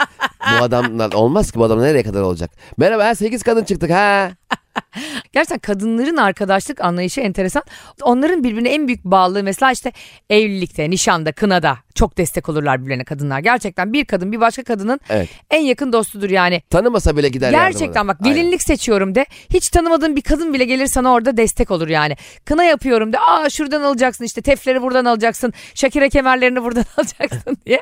bu 0.60 0.64
adamlar 0.64 1.14
olmaz 1.14 1.52
ki 1.52 1.60
bu 1.60 1.64
adam 1.64 1.82
nereye 1.82 2.04
kadar 2.04 2.22
olacak? 2.22 2.52
Merhaba 2.78 3.06
ha 3.06 3.16
8 3.16 3.44
kadın 3.44 3.64
çıktık 3.64 3.92
ha. 3.92 4.32
Gerçekten 5.34 5.60
kadınların 5.60 6.18
arkadaşlık 6.18 6.82
anlayışı 6.82 7.22
enteresan. 7.22 7.64
Onların 8.02 8.44
birbirine 8.44 8.70
en 8.70 8.88
büyük 8.88 9.06
bağlılığı 9.06 9.44
mesela 9.44 9.72
işte 9.72 9.92
evlilikte, 10.30 10.90
nişanda, 10.90 11.32
kınada 11.32 11.78
çok 11.96 12.18
destek 12.18 12.50
olurlar 12.50 12.80
birbirlerine 12.82 13.04
kadınlar. 13.04 13.40
Gerçekten 13.40 13.94
bir 13.94 14.06
kadın 14.06 14.32
bir 14.32 14.40
başka 14.40 14.64
kadının 14.64 15.00
Evet. 15.10 15.30
en 15.52 15.62
yakın 15.62 15.94
dostudur 15.94 16.30
yani. 16.30 16.62
Tanımasa 16.70 17.18
bile 17.18 17.30
gider. 17.30 17.52
Gerçekten 17.52 18.08
bak 18.08 18.18
Aynen. 18.24 18.36
gelinlik 18.36 18.64
seçiyorum 18.64 19.16
de 19.16 19.26
hiç 19.54 19.70
tanımadığın 19.70 20.16
bir 20.16 20.22
kadın 20.22 20.54
bile 20.54 20.66
gelir 20.66 20.88
sana 20.88 21.14
orada 21.14 21.38
destek 21.38 21.72
olur 21.72 21.88
yani. 21.88 22.16
Kına 22.46 22.64
yapıyorum 22.64 23.14
de 23.14 23.20
aa 23.20 23.50
şuradan 23.50 23.82
alacaksın 23.82 24.26
işte 24.26 24.42
tefleri 24.42 24.82
buradan 24.82 25.06
alacaksın 25.06 25.54
şakire 25.74 26.10
kemerlerini 26.10 26.64
buradan 26.64 26.86
alacaksın 26.98 27.58
diye 27.66 27.82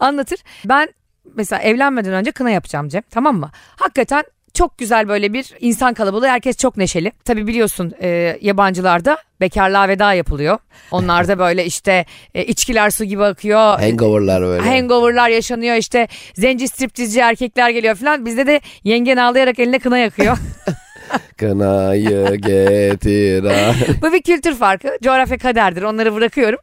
anlatır. 0.00 0.38
Ben 0.64 0.88
mesela 1.34 1.62
evlenmeden 1.62 2.12
önce 2.12 2.32
kına 2.32 2.50
yapacağım 2.50 2.88
Cem 2.88 3.02
tamam 3.10 3.36
mı? 3.38 3.50
Hakikaten 3.76 4.24
çok 4.56 4.78
güzel 4.78 5.08
böyle 5.08 5.32
bir 5.32 5.52
insan 5.60 5.94
kalabalığı 5.94 6.26
herkes 6.26 6.56
çok 6.56 6.76
neşeli. 6.76 7.12
Tabi 7.24 7.46
biliyorsun 7.46 7.92
e, 8.02 8.38
yabancılarda 8.40 9.18
bekarlığa 9.40 9.88
veda 9.88 10.12
yapılıyor. 10.12 10.58
Onlarda 10.90 11.38
böyle 11.38 11.64
işte 11.64 12.04
e, 12.34 12.44
içkiler 12.44 12.90
su 12.90 13.04
gibi 13.04 13.24
akıyor. 13.24 13.80
Hangover'lar 13.80 14.42
böyle. 14.42 14.68
Hangover'lar 14.68 15.28
yaşanıyor 15.28 15.76
işte 15.76 16.08
zenci 16.34 16.68
striptizci 16.68 17.20
erkekler 17.20 17.70
geliyor 17.70 17.94
falan. 17.94 18.26
Bizde 18.26 18.46
de 18.46 18.60
yengen 18.84 19.16
ağlayarak 19.16 19.58
eline 19.58 19.78
kına 19.78 19.98
yakıyor. 19.98 20.38
Kınayı 21.36 22.34
getir. 22.34 23.44
Bu 24.02 24.12
bir 24.12 24.22
kültür 24.22 24.54
farkı. 24.54 24.98
Coğrafya 25.02 25.38
kaderdir. 25.38 25.82
Onları 25.82 26.14
bırakıyorum. 26.14 26.58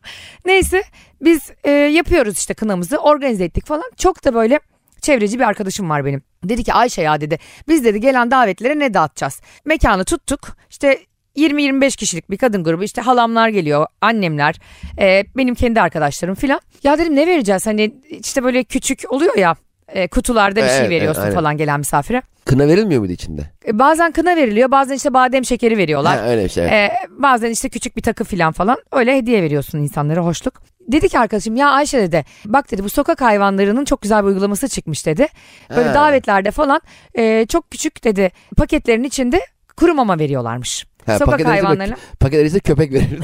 Neyse 0.45 0.83
biz 1.21 1.51
e, 1.63 1.71
yapıyoruz 1.71 2.37
işte 2.37 2.53
kınamızı. 2.53 2.97
Organize 2.97 3.43
ettik 3.43 3.65
falan. 3.65 3.91
Çok 3.97 4.25
da 4.25 4.33
böyle 4.33 4.59
çevreci 5.01 5.39
bir 5.39 5.43
arkadaşım 5.43 5.89
var 5.89 6.05
benim. 6.05 6.32
Dedi 6.43 6.63
ki 6.63 6.73
Ayşe 6.73 7.01
ya 7.01 7.21
dedi. 7.21 7.39
Biz 7.67 7.85
dedi 7.85 7.99
gelen 7.99 8.31
davetlere 8.31 8.79
ne 8.79 8.93
dağıtacağız? 8.93 9.41
Mekanı 9.65 10.05
tuttuk. 10.05 10.39
İşte 10.69 10.99
20-25 11.37 11.97
kişilik 11.97 12.29
bir 12.29 12.37
kadın 12.37 12.63
grubu 12.63 12.83
işte 12.83 13.01
halamlar 13.01 13.49
geliyor 13.49 13.85
annemler 14.01 14.55
e, 14.99 15.23
benim 15.37 15.55
kendi 15.55 15.81
arkadaşlarım 15.81 16.35
filan. 16.35 16.59
Ya 16.83 16.97
dedim 16.97 17.15
ne 17.15 17.27
vereceğiz 17.27 17.67
hani 17.67 17.93
işte 18.09 18.43
böyle 18.43 18.63
küçük 18.63 19.03
oluyor 19.09 19.37
ya 19.37 19.55
e, 19.87 20.07
kutularda 20.07 20.63
bir 20.63 20.67
şey 20.67 20.77
Evet, 20.77 20.89
veriyorsun 20.89 21.21
evet, 21.21 21.29
aynen. 21.31 21.35
falan 21.41 21.57
gelen 21.57 21.79
misafire. 21.79 22.21
Kına 22.45 22.67
verilmiyor 22.67 22.99
muydu 22.99 23.13
içinde? 23.13 23.41
E, 23.67 23.79
bazen 23.79 24.11
kına 24.11 24.35
veriliyor 24.35 24.71
bazen 24.71 24.95
işte 24.95 25.13
badem 25.13 25.45
şekeri 25.45 25.77
veriyorlar. 25.77 26.19
Ha, 26.19 26.25
öyle 26.29 26.43
bir 26.43 26.49
şey. 26.49 26.63
evet. 26.63 26.73
Ee, 26.73 26.91
bazen 27.09 27.49
işte 27.51 27.69
küçük 27.69 27.97
bir 27.97 28.01
takı 28.01 28.23
filan 28.23 28.51
falan 28.53 28.77
öyle 28.91 29.17
hediye 29.17 29.41
veriyorsun 29.43 29.79
insanlara 29.79 30.21
hoşluk. 30.21 30.53
Dedi 30.87 31.09
ki 31.09 31.19
arkadaşım 31.19 31.55
ya 31.55 31.69
Ayşe 31.69 31.97
dedi 32.01 32.25
bak 32.45 32.71
dedi 32.71 32.83
bu 32.83 32.89
sokak 32.89 33.21
hayvanlarının 33.21 33.85
çok 33.85 34.01
güzel 34.01 34.23
bir 34.23 34.27
uygulaması 34.27 34.67
çıkmış 34.67 35.05
dedi. 35.05 35.27
Böyle 35.69 35.87
Ha. 35.89 35.93
davetlerde 35.93 36.51
falan 36.51 36.81
e, 37.17 37.45
çok 37.49 37.71
küçük 37.71 38.03
dedi 38.03 38.31
paketlerin 38.57 39.03
içinde 39.03 39.41
kuru 39.77 39.93
mama 39.93 40.19
veriyorlarmış. 40.19 40.85
Ha, 41.05 41.13
sokak 41.13 41.25
paketleri 41.31 41.57
de 41.57 41.61
hayvanlarına. 41.61 41.95
Paketler 42.19 42.45
ise 42.45 42.59
köpek 42.59 42.93
verir. 42.93 43.09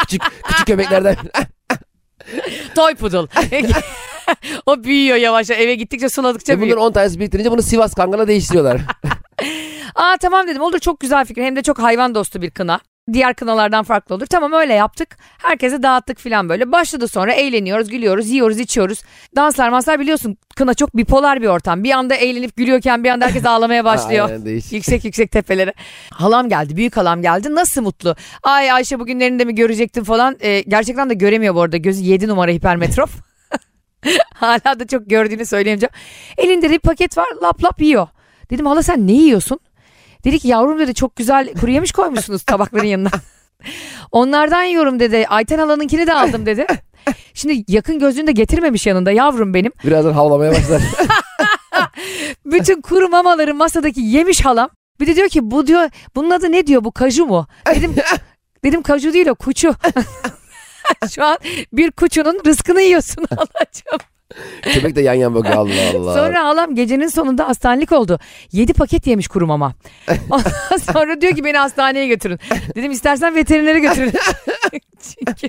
küçük, 0.00 0.22
küçük 0.44 0.66
köpeklerden. 0.66 1.16
Toy 2.74 2.94
poodle. 2.94 3.26
o 4.66 4.84
büyüyor 4.84 5.16
yavaş 5.16 5.50
eve 5.50 5.74
gittikçe 5.74 6.08
suladıkça 6.08 6.52
Ve 6.52 6.60
büyüyor. 6.60 6.76
bunların 6.76 6.90
10 6.90 6.92
tanesi 6.92 7.20
biriktirince 7.20 7.50
bunu 7.50 7.62
Sivas 7.62 7.94
Kangal'a 7.94 8.28
değiştiriyorlar. 8.28 8.80
Aa 9.94 10.16
tamam 10.20 10.48
dedim 10.48 10.62
olur 10.62 10.78
çok 10.78 11.00
güzel 11.00 11.24
fikir 11.24 11.42
hem 11.42 11.56
de 11.56 11.62
çok 11.62 11.78
hayvan 11.78 12.14
dostu 12.14 12.42
bir 12.42 12.50
kına. 12.50 12.80
Diğer 13.12 13.34
kınalardan 13.34 13.84
farklı 13.84 14.14
olur. 14.14 14.26
Tamam 14.26 14.52
öyle 14.52 14.74
yaptık. 14.74 15.16
Herkese 15.38 15.82
dağıttık 15.82 16.18
filan 16.18 16.48
böyle. 16.48 16.72
Başladı 16.72 17.08
sonra 17.08 17.32
eğleniyoruz, 17.32 17.88
gülüyoruz, 17.88 18.28
yiyoruz, 18.28 18.58
içiyoruz. 18.58 19.02
Danslar 19.36 19.68
maslar 19.68 20.00
biliyorsun 20.00 20.36
kına 20.56 20.74
çok 20.74 20.96
bipolar 20.96 21.42
bir 21.42 21.46
ortam. 21.46 21.84
Bir 21.84 21.90
anda 21.90 22.14
eğlenip 22.14 22.56
gülüyorken 22.56 23.04
bir 23.04 23.10
anda 23.10 23.24
herkes 23.24 23.46
ağlamaya 23.46 23.84
başlıyor. 23.84 24.28
Aynen, 24.28 24.44
değişik. 24.44 24.72
yüksek 24.72 25.04
yüksek 25.04 25.30
tepelere. 25.30 25.72
Halam 26.10 26.48
geldi, 26.48 26.76
büyük 26.76 26.96
halam 26.96 27.22
geldi. 27.22 27.54
Nasıl 27.54 27.82
mutlu. 27.82 28.16
Ay 28.42 28.70
Ayşe 28.72 29.00
bugünlerinde 29.00 29.44
mi 29.44 29.54
görecektim 29.54 30.04
falan. 30.04 30.36
Ee, 30.40 30.60
gerçekten 30.60 31.10
de 31.10 31.14
göremiyor 31.14 31.54
bu 31.54 31.60
arada. 31.62 31.76
Gözü 31.76 32.02
7 32.02 32.28
numara 32.28 32.50
hipermetrop. 32.50 33.10
Hala 34.34 34.80
da 34.80 34.86
çok 34.86 35.10
gördüğünü 35.10 35.46
söyleyemeyeceğim. 35.46 35.92
Elinde 36.38 36.68
de 36.68 36.72
bir 36.72 36.78
paket 36.78 37.18
var 37.18 37.26
lap 37.42 37.64
lap 37.64 37.80
yiyor. 37.82 38.08
Dedim 38.50 38.66
hala 38.66 38.82
sen 38.82 39.06
ne 39.06 39.12
yiyorsun? 39.12 39.60
Dedi 40.24 40.38
ki 40.38 40.48
yavrum 40.48 40.78
dedi 40.78 40.94
çok 40.94 41.16
güzel 41.16 41.54
kuru 41.60 41.70
yemiş 41.70 41.92
koymuşsunuz 41.92 42.42
tabakların 42.42 42.86
yanına. 42.86 43.10
Onlardan 44.12 44.62
yiyorum 44.62 45.00
dedi. 45.00 45.26
Ayten 45.28 45.58
halanınkini 45.58 46.06
de 46.06 46.14
aldım 46.14 46.46
dedi. 46.46 46.66
Şimdi 47.34 47.64
yakın 47.68 47.98
gözlüğünü 47.98 48.26
de 48.26 48.32
getirmemiş 48.32 48.86
yanında 48.86 49.10
yavrum 49.10 49.54
benim. 49.54 49.72
Birazdan 49.84 50.12
havlamaya 50.12 50.52
başlar. 50.52 50.82
Bütün 52.44 52.80
kuru 52.80 53.08
mamaları 53.08 53.54
masadaki 53.54 54.00
yemiş 54.00 54.44
halam. 54.44 54.70
Bir 55.00 55.06
de 55.06 55.16
diyor 55.16 55.28
ki 55.28 55.50
bu 55.50 55.66
diyor 55.66 55.90
bunun 56.16 56.30
adı 56.30 56.52
ne 56.52 56.66
diyor 56.66 56.84
bu 56.84 56.92
kaju 56.92 57.26
mu? 57.26 57.46
Dedim 57.74 57.94
dedim 58.64 58.82
kaju 58.82 59.12
değil 59.12 59.26
o 59.26 59.34
kuçu. 59.34 59.74
Şu 61.14 61.24
an 61.24 61.38
bir 61.72 61.90
kuçunun 61.90 62.40
rızkını 62.46 62.82
yiyorsun 62.82 63.26
halacığım. 63.30 63.98
Köpek 64.62 64.96
de 64.96 65.00
yan 65.00 65.14
yan 65.14 65.34
bakıyor 65.34 65.56
Allah 65.56 65.72
Allah. 65.96 66.14
Sonra 66.14 66.44
halam 66.44 66.74
gecenin 66.74 67.08
sonunda 67.08 67.48
hastanelik 67.48 67.92
oldu. 67.92 68.18
7 68.52 68.72
paket 68.72 69.06
yemiş 69.06 69.28
kuru 69.28 69.46
mama. 69.46 69.74
Ondan 70.30 70.92
sonra 70.92 71.20
diyor 71.20 71.32
ki 71.36 71.44
beni 71.44 71.56
hastaneye 71.56 72.06
götürün. 72.06 72.38
Dedim 72.74 72.90
istersen 72.90 73.34
veterinere 73.34 73.78
götürün. 73.78 74.12
Çünkü 75.02 75.48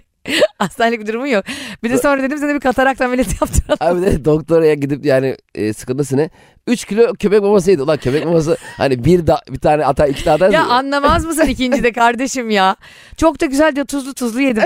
hastanelik 0.57 0.99
bir 0.99 1.07
durumu 1.07 1.27
yok. 1.27 1.45
Bir 1.83 1.89
de 1.89 1.97
sonra 1.97 2.23
dedim 2.23 2.37
sana 2.37 2.55
bir 2.55 2.59
katarakt 2.59 3.01
ameliyatı 3.01 3.31
yaptıralım. 3.41 3.97
Abi 3.97 4.05
de 4.05 4.25
doktora 4.25 4.73
gidip 4.73 5.05
yani 5.05 5.37
e, 5.55 5.73
sıkıntısı 5.73 6.17
ne? 6.17 6.29
3 6.67 6.85
kilo 6.85 7.13
köpek 7.13 7.41
maması 7.41 7.71
yedi. 7.71 7.81
Ulan 7.81 7.97
köpek 7.97 8.25
maması 8.25 8.57
hani 8.77 9.05
bir 9.05 9.27
da, 9.27 9.41
bir 9.49 9.59
tane 9.59 9.85
ata 9.85 10.07
iki 10.07 10.23
tane 10.23 10.35
atar. 10.35 10.49
Ya 10.49 10.65
anlamaz 10.65 11.25
mısın 11.25 11.45
ikinci 11.47 11.83
de 11.83 11.91
kardeşim 11.91 12.49
ya? 12.49 12.75
Çok 13.17 13.41
da 13.41 13.45
güzel 13.45 13.75
diyor 13.75 13.85
tuzlu 13.85 14.13
tuzlu 14.13 14.41
yedim. 14.41 14.63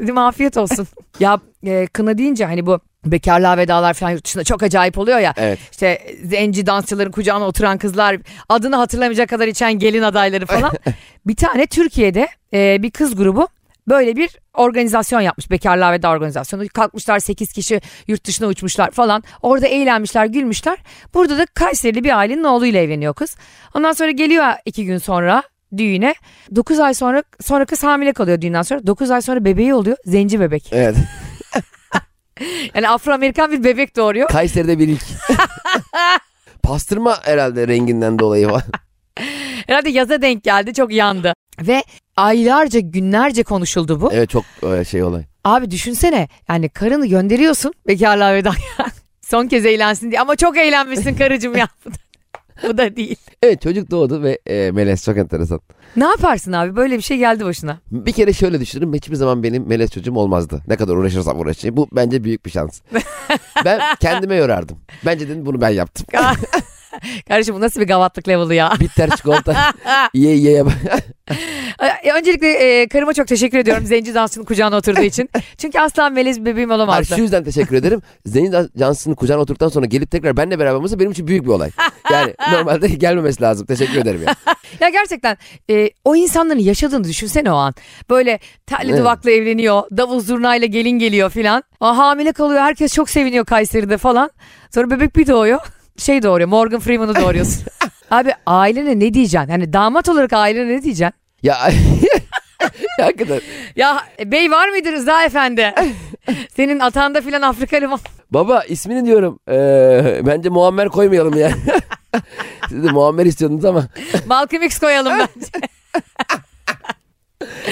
dedim 0.00 0.18
afiyet 0.18 0.56
olsun. 0.56 0.86
Ya 1.20 1.40
e, 1.66 1.86
kına 1.86 2.18
deyince 2.18 2.44
hani 2.44 2.66
bu 2.66 2.80
bekarlığa 3.04 3.56
vedalar 3.56 3.94
falan 3.94 4.10
yurt 4.10 4.24
dışında 4.24 4.44
çok 4.44 4.62
acayip 4.62 4.98
oluyor 4.98 5.18
ya. 5.18 5.34
Evet. 5.36 5.58
İşte 5.70 6.16
zenci 6.24 6.66
dansçıların 6.66 7.10
kucağına 7.10 7.46
oturan 7.46 7.78
kızlar, 7.78 8.16
adını 8.48 8.76
hatırlamayacak 8.76 9.28
kadar 9.28 9.48
içen 9.48 9.72
gelin 9.72 10.02
adayları 10.02 10.46
falan. 10.46 10.72
bir 11.26 11.36
tane 11.36 11.66
Türkiye'de 11.66 12.28
e, 12.52 12.82
bir 12.82 12.90
kız 12.90 13.16
grubu 13.16 13.48
böyle 13.88 14.16
bir 14.16 14.30
organizasyon 14.54 15.20
yapmış. 15.20 15.50
Bekarlığa 15.50 15.92
veda 15.92 16.10
organizasyonu. 16.10 16.68
Kalkmışlar 16.68 17.18
8 17.18 17.52
kişi 17.52 17.80
yurt 18.06 18.24
dışına 18.24 18.46
uçmuşlar 18.46 18.90
falan. 18.90 19.22
Orada 19.42 19.66
eğlenmişler, 19.66 20.26
gülmüşler. 20.26 20.78
Burada 21.14 21.38
da 21.38 21.46
Kayserili 21.46 22.04
bir 22.04 22.18
ailenin 22.18 22.44
oğluyla 22.44 22.80
evleniyor 22.80 23.14
kız. 23.14 23.36
Ondan 23.74 23.92
sonra 23.92 24.10
geliyor 24.10 24.46
iki 24.64 24.84
gün 24.84 24.98
sonra 24.98 25.42
düğüne. 25.76 26.14
9 26.56 26.80
ay 26.80 26.94
sonra 26.94 27.22
sonra 27.40 27.64
kız 27.64 27.82
hamile 27.82 28.12
kalıyor 28.12 28.40
düğünden 28.40 28.62
sonra. 28.62 28.86
9 28.86 29.10
ay 29.10 29.22
sonra 29.22 29.44
bebeği 29.44 29.74
oluyor. 29.74 29.96
Zenci 30.04 30.40
bebek. 30.40 30.68
Evet. 30.72 30.96
Yani 32.74 32.88
Afro-Amerikan 32.88 33.52
bir 33.52 33.64
bebek 33.64 33.96
doğuruyor. 33.96 34.28
Kayseri'de 34.28 34.78
bir 34.78 34.88
ilk. 34.88 35.02
Pastırma 36.62 37.18
herhalde 37.22 37.68
renginden 37.68 38.18
dolayı 38.18 38.48
var. 38.50 38.62
Herhalde 39.66 39.90
yaza 39.90 40.22
denk 40.22 40.44
geldi 40.44 40.74
çok 40.74 40.92
yandı. 40.92 41.34
Ve 41.60 41.84
aylarca 42.16 42.80
günlerce 42.80 43.42
konuşuldu 43.42 44.00
bu. 44.00 44.12
Evet 44.12 44.30
çok 44.30 44.44
e, 44.62 44.84
şey 44.84 45.02
olay. 45.02 45.24
Abi 45.44 45.70
düşünsene 45.70 46.28
yani 46.48 46.68
karını 46.68 47.06
gönderiyorsun 47.06 47.72
bekarlığa 47.88 48.34
vedaya. 48.34 48.90
Son 49.20 49.46
kez 49.46 49.66
eğlensin 49.66 50.10
diye 50.10 50.20
ama 50.20 50.36
çok 50.36 50.56
eğlenmişsin 50.56 51.14
karıcığım 51.14 51.56
ya. 51.56 51.68
bu 52.68 52.78
da 52.78 52.96
değil. 52.96 53.16
Evet 53.42 53.62
çocuk 53.62 53.90
doğdu 53.90 54.22
ve 54.22 54.38
e, 54.46 54.70
Melez 54.70 55.04
çok 55.04 55.16
enteresan. 55.18 55.60
Ne 55.96 56.04
yaparsın 56.04 56.52
abi 56.52 56.76
böyle 56.76 56.96
bir 56.96 57.02
şey 57.02 57.18
geldi 57.18 57.44
başına. 57.44 57.78
Bir 57.90 58.12
kere 58.12 58.32
şöyle 58.32 58.60
düşünürüm 58.60 58.94
hiçbir 58.94 59.16
zaman 59.16 59.42
benim 59.42 59.68
melez 59.68 59.90
çocuğum 59.90 60.14
olmazdı. 60.14 60.62
Ne 60.68 60.76
kadar 60.76 60.94
uğraşırsam 60.94 61.40
uğraşayım. 61.40 61.76
Bu 61.76 61.88
bence 61.92 62.24
büyük 62.24 62.46
bir 62.46 62.50
şans. 62.50 62.80
ben 63.64 63.80
kendime 64.00 64.36
yorardım. 64.36 64.78
Bence 65.06 65.28
dedim 65.28 65.46
bunu 65.46 65.60
ben 65.60 65.70
yaptım. 65.70 66.06
Kardeşim 67.28 67.54
bu 67.54 67.60
nasıl 67.60 67.80
bir 67.80 67.86
gavatlık 67.86 68.28
level'ı 68.28 68.54
ya. 68.54 68.72
Bitter 68.80 69.10
çikolata. 69.10 69.72
ye 70.14 70.36
ye 70.36 70.64
Öncelikle 72.16 72.48
e, 72.52 72.88
karıma 72.88 73.12
çok 73.12 73.26
teşekkür 73.26 73.58
ediyorum 73.58 73.86
zenci 73.86 74.14
dansçının 74.14 74.44
kucağına 74.44 74.76
oturduğu 74.76 75.02
için. 75.02 75.30
Çünkü 75.58 75.78
asla 75.78 76.10
melez 76.10 76.40
bir 76.40 76.46
bebeğim 76.46 76.68
Hayır, 76.70 76.78
olamazdı. 76.80 77.14
şu 77.16 77.22
yüzden 77.22 77.44
teşekkür 77.44 77.76
ederim. 77.76 78.02
Zeynep 78.26 78.78
Johnson'ın 78.78 79.14
kucağına 79.14 79.42
oturduktan 79.42 79.68
sonra 79.68 79.86
gelip 79.86 80.10
tekrar 80.10 80.36
benle 80.36 80.58
beraber 80.58 80.76
olması 80.76 80.98
benim 80.98 81.10
için 81.10 81.26
büyük 81.26 81.44
bir 81.44 81.50
olay. 81.50 81.70
Yani 82.12 82.34
normalde 82.52 82.88
gelmemesi 82.88 83.42
lazım. 83.42 83.66
Teşekkür 83.66 83.96
ederim 83.96 84.22
ya. 84.26 84.34
Ya 84.80 84.88
gerçekten 84.88 85.36
e, 85.70 85.90
o 86.04 86.16
insanların 86.16 86.58
yaşadığını 86.58 87.04
düşünsene 87.04 87.52
o 87.52 87.54
an. 87.56 87.74
Böyle 88.10 88.38
terli 88.66 88.90
Evet. 88.90 89.00
duvaklı 89.00 89.30
evleniyor, 89.30 89.82
davul 89.96 90.20
zurnayla 90.20 90.66
gelin 90.66 90.98
geliyor 90.98 91.30
filan. 91.30 91.62
Hamile 91.80 92.32
kalıyor, 92.32 92.60
herkes 92.60 92.94
çok 92.94 93.10
seviniyor 93.10 93.44
Kayseri'de 93.44 93.98
falan. 93.98 94.30
Sonra 94.74 94.90
bebek 94.90 95.16
bir 95.16 95.26
doğuyor. 95.26 95.60
Şey 95.96 96.22
doğuruyor, 96.22 96.48
Morgan 96.48 96.80
Freeman'ı 96.80 97.16
doğuruyorsun. 97.16 97.64
Abi 98.10 98.32
ailene 98.46 98.98
ne 98.98 99.14
diyeceksin? 99.14 99.50
Hani 99.50 99.72
damat 99.72 100.08
olarak 100.08 100.32
ailene 100.32 100.68
ne 100.68 100.82
diyeceksin? 100.82 101.14
Ya 101.42 101.56
Ya 102.98 103.06
hakikaten. 103.06 103.40
Ya 103.76 104.02
bey 104.24 104.50
var 104.50 104.68
mıydı 104.68 104.92
Rıza 104.92 105.24
Efendi? 105.24 105.74
Senin 106.56 106.78
atağında 106.80 107.20
filan 107.20 107.42
Afrikalı 107.42 107.88
mı? 107.88 107.98
Baba 108.30 108.62
ismini 108.62 109.06
diyorum. 109.06 109.38
Ee, 109.48 110.20
bence 110.26 110.48
Muammer 110.48 110.88
koymayalım 110.88 111.38
ya. 111.38 111.50
Siz 112.68 112.84
de 112.84 112.88
Muammer 112.90 113.26
istiyordunuz 113.26 113.64
ama. 113.64 113.84
Malcolm 114.26 114.62
X 114.62 114.78
koyalım 114.78 115.12
bence. 115.18 115.68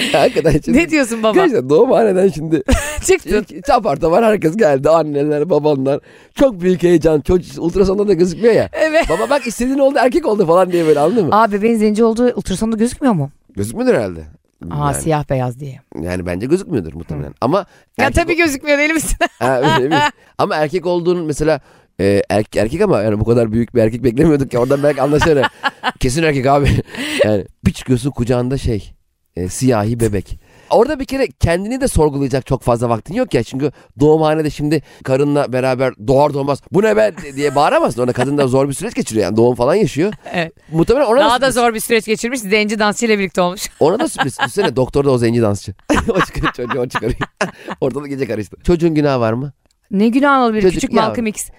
hakikaten 0.13 0.59
şimdi. 0.65 0.77
ne 0.77 0.89
diyorsun 0.89 1.23
baba? 1.23 1.33
Gerçekten 1.33 1.69
doğumhaneden 1.69 2.27
şimdi. 2.27 2.63
Çıktın. 3.05 3.45
İlk 3.49 3.65
Çaparta 3.65 4.11
var 4.11 4.25
herkes 4.25 4.57
geldi. 4.57 4.89
Anneler, 4.89 5.49
babanlar. 5.49 5.99
Çok 6.35 6.61
büyük 6.61 6.83
heyecan. 6.83 7.21
Çocuk 7.21 7.63
ultrasonda 7.63 8.07
da 8.07 8.13
gözükmüyor 8.13 8.53
ya. 8.53 8.69
Evet. 8.73 9.05
Baba 9.09 9.29
bak 9.29 9.47
istediğin 9.47 9.77
oldu 9.77 9.95
erkek 9.99 10.25
oldu 10.25 10.45
falan 10.47 10.71
diye 10.71 10.85
böyle 10.85 10.99
anladın 10.99 11.25
mı? 11.27 11.41
Aa 11.41 11.51
bebeğin 11.51 11.75
zenci 11.77 12.03
olduğu 12.03 12.33
ultrasonda 12.35 12.77
gözükmüyor 12.77 13.13
mu? 13.13 13.29
Gözükmüyordur 13.55 13.93
herhalde. 13.93 14.19
Aa 14.71 14.91
yani, 14.91 15.01
siyah 15.01 15.29
beyaz 15.29 15.59
diye. 15.59 15.79
yani 16.01 16.25
bence 16.25 16.45
gözükmüyordur 16.45 16.93
muhtemelen. 16.93 17.33
Ama 17.41 17.57
Ya 17.97 18.05
erkek- 18.05 18.15
tabii 18.15 18.35
gözükmüyor 18.37 18.77
deli 18.77 18.93
misin? 18.93 19.17
Ama 20.37 20.55
erkek 20.55 20.85
olduğunun 20.85 21.25
mesela 21.25 21.59
e, 21.99 22.23
erkek, 22.29 22.55
erkek 22.61 22.81
ama 22.81 23.01
yani 23.01 23.19
bu 23.19 23.25
kadar 23.25 23.51
büyük 23.51 23.75
bir 23.75 23.81
erkek 23.81 24.03
beklemiyorduk 24.03 24.53
ya 24.53 24.59
oradan 24.59 24.83
belki 24.83 25.01
anlaşılır. 25.01 25.45
Kesin 25.99 26.23
erkek 26.23 26.45
abi. 26.45 26.67
Yani 27.25 27.45
bir 27.65 27.73
çıkıyorsun 27.73 28.11
kucağında 28.11 28.57
şey 28.57 28.93
e, 29.35 29.49
siyahi 29.49 29.99
bebek. 29.99 30.39
Orada 30.69 30.99
bir 30.99 31.05
kere 31.05 31.27
kendini 31.27 31.81
de 31.81 31.87
sorgulayacak 31.87 32.45
çok 32.45 32.61
fazla 32.63 32.89
vaktin 32.89 33.13
yok 33.13 33.33
ya. 33.33 33.43
Çünkü 33.43 33.71
doğumhanede 33.99 34.49
şimdi 34.49 34.81
karınla 35.03 35.53
beraber 35.53 35.93
doğar 36.07 36.33
doğmaz 36.33 36.61
bu 36.71 36.83
ne 36.83 36.97
be 36.97 37.13
diye 37.35 37.55
bağıramazsın. 37.55 38.01
Orada 38.01 38.13
kadın 38.13 38.37
da 38.37 38.47
zor 38.47 38.69
bir 38.69 38.73
süreç 38.73 38.93
geçiriyor 38.93 39.25
yani 39.25 39.37
doğum 39.37 39.55
falan 39.55 39.75
yaşıyor. 39.75 40.13
Evet. 40.33 40.53
Muhtemelen 40.71 41.05
ona 41.05 41.19
Daha 41.19 41.41
da 41.41 41.45
sürpriz. 41.45 41.55
zor 41.55 41.73
bir 41.73 41.79
süreç 41.79 42.05
geçirmiş. 42.05 42.39
Zenci 42.39 42.79
dansçıyla 42.79 43.19
birlikte 43.19 43.41
olmuş. 43.41 43.61
Ona 43.79 43.99
da 43.99 44.07
sürpriz. 44.07 44.37
Düşünsene 44.39 44.75
doktor 44.75 45.05
da 45.05 45.11
o 45.11 45.17
zenci 45.17 45.41
dansçı. 45.41 45.73
o 46.09 46.19
çıkarıyor 46.21 46.53
çocuğu 46.53 46.79
o 46.79 46.87
çıkarıyor. 46.87 47.19
Ortalık 47.81 48.09
gece 48.09 48.27
karıştı. 48.27 48.57
Çocuğun 48.63 48.95
günahı 48.95 49.19
var 49.19 49.33
mı? 49.33 49.53
Ne 49.91 50.07
günah 50.07 50.43
olabilir 50.43 50.61
Çocuk 50.61 50.81
küçük. 50.81 50.93
Malcolm 50.93 51.25
X. 51.27 51.49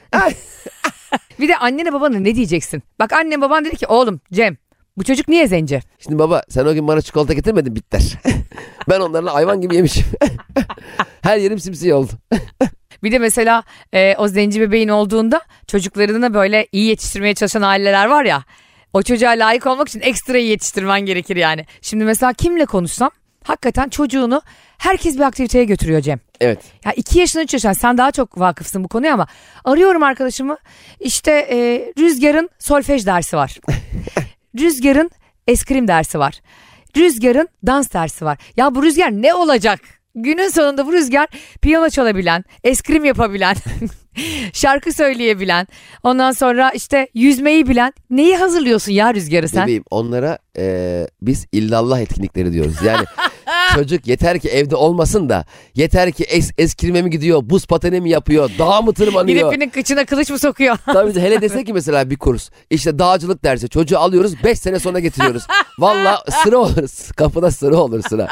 bir 1.41 1.49
de 1.49 1.57
annene 1.57 1.93
babana 1.93 2.19
ne 2.19 2.35
diyeceksin? 2.35 2.83
Bak 2.99 3.13
annem 3.13 3.41
baban 3.41 3.65
dedi 3.65 3.77
ki 3.77 3.87
oğlum 3.87 4.21
Cem 4.33 4.57
bu 4.97 5.05
çocuk 5.05 5.29
niye 5.29 5.47
zenci? 5.47 5.81
Şimdi 5.99 6.19
baba 6.19 6.43
sen 6.49 6.67
o 6.67 6.75
gün 6.75 6.89
bana 6.89 7.01
çikolata 7.01 7.33
getirmedin 7.33 7.77
bitter. 7.77 8.03
ben 8.89 9.01
onlarla 9.01 9.35
hayvan 9.35 9.61
gibi 9.61 9.77
yemişim. 9.77 10.05
Her 11.23 11.39
yerim 11.39 11.59
simsiyah 11.59 11.97
oldu. 11.99 12.13
Bir 13.03 13.13
de 13.13 13.19
mesela 13.19 13.63
e, 13.93 14.17
o 14.19 14.29
zenci 14.29 14.61
bebeğin 14.61 14.89
olduğunda 14.89 15.41
çocuklarını 15.67 16.35
böyle 16.35 16.67
iyi 16.73 16.85
yetiştirmeye 16.85 17.35
çalışan 17.35 17.63
aileler 17.63 18.07
var 18.07 18.25
ya. 18.25 18.45
O 18.93 19.03
çocuğa 19.03 19.31
layık 19.31 19.67
olmak 19.67 19.89
için 19.89 20.01
ekstra 20.01 20.39
iyi 20.39 20.51
yetiştirmen 20.51 21.01
gerekir 21.01 21.37
yani. 21.37 21.67
Şimdi 21.81 22.05
mesela 22.05 22.33
kimle 22.33 22.67
konuşsam 22.67 23.11
hakikaten 23.45 23.89
çocuğunu 23.89 24.43
herkes 24.79 25.17
bir 25.17 25.23
aktiviteye 25.23 25.65
götürüyor 25.65 26.01
Cem. 26.01 26.21
Evet. 26.41 26.59
Ya 26.85 26.93
iki 26.93 27.19
yaşından 27.19 27.45
üç 27.45 27.53
yaşından 27.55 27.73
sen 27.73 27.99
daha 27.99 28.11
çok 28.11 28.39
vakıfsın 28.39 28.85
bu 28.85 28.89
konuya 28.89 29.15
ama 29.15 29.27
arıyorum 29.65 30.03
arkadaşımı 30.03 30.57
işte 31.01 31.31
e, 31.51 31.57
Rüzgar'ın 31.99 32.51
solfej 32.59 33.07
dersi 33.07 33.37
var. 33.37 33.59
Rüzgar'ın 34.59 35.11
eskrim 35.47 35.89
dersi 35.89 36.19
var. 36.19 36.41
Rüzgar'ın 36.97 37.49
dans 37.67 37.93
dersi 37.93 38.25
var. 38.25 38.39
Ya 38.57 38.75
bu 38.75 38.83
Rüzgar 38.83 39.13
ne 39.13 39.35
olacak? 39.35 39.81
Günün 40.15 40.49
sonunda 40.49 40.87
bu 40.87 40.93
Rüzgar 40.93 41.29
piyano 41.63 41.91
çalabilen, 41.91 42.45
eskrim 42.65 43.05
yapabilen, 43.05 43.57
şarkı 44.53 44.93
söyleyebilen, 44.93 45.67
ondan 46.03 46.33
sonra 46.33 46.71
işte 46.71 47.09
yüzmeyi 47.15 47.69
bilen. 47.69 47.93
Neyi 48.11 48.37
hazırlıyorsun 48.37 48.93
ya 48.93 49.15
Rüzgar'ı 49.15 49.49
sen? 49.49 49.63
Bebeğim 49.63 49.85
onlara 49.91 50.39
e, 50.59 51.07
biz 51.23 51.47
illallah 51.53 52.01
etkinlikleri 52.01 52.53
diyoruz. 52.53 52.75
Yani 52.87 53.05
çocuk 53.75 54.07
yeter 54.07 54.39
ki 54.39 54.49
evde 54.49 54.77
olmasın 54.77 55.29
da 55.29 55.45
yeter 55.75 56.13
ki 56.13 56.25
es, 56.25 56.51
eskirme 56.59 57.03
mi 57.03 57.11
gidiyor, 57.11 57.41
buz 57.45 57.67
pateni 57.67 58.01
mi 58.01 58.11
yapıyor, 58.11 58.51
dağ 58.59 58.83
mı 58.83 58.93
tırmanıyor. 58.95 59.39
Gidip 59.39 59.53
birinin 59.53 59.71
kıçına 59.71 60.05
kılıç 60.05 60.31
mı 60.31 60.39
sokuyor? 60.39 60.77
Tabii 60.87 61.21
hele 61.21 61.41
dese 61.41 61.65
ki 61.65 61.73
mesela 61.73 62.11
bir 62.11 62.17
kurs 62.17 62.51
işte 62.71 62.99
dağcılık 62.99 63.45
dersi 63.45 63.69
çocuğu 63.69 63.99
alıyoruz 63.99 64.45
5 64.45 64.59
sene 64.59 64.79
sonra 64.79 64.99
getiriyoruz. 65.01 65.43
Valla 65.79 66.25
sıra 66.45 66.59
olur 66.59 66.89
kapıda 67.17 67.51
sıra 67.51 67.77
olur 67.77 68.03
sıra. 68.09 68.29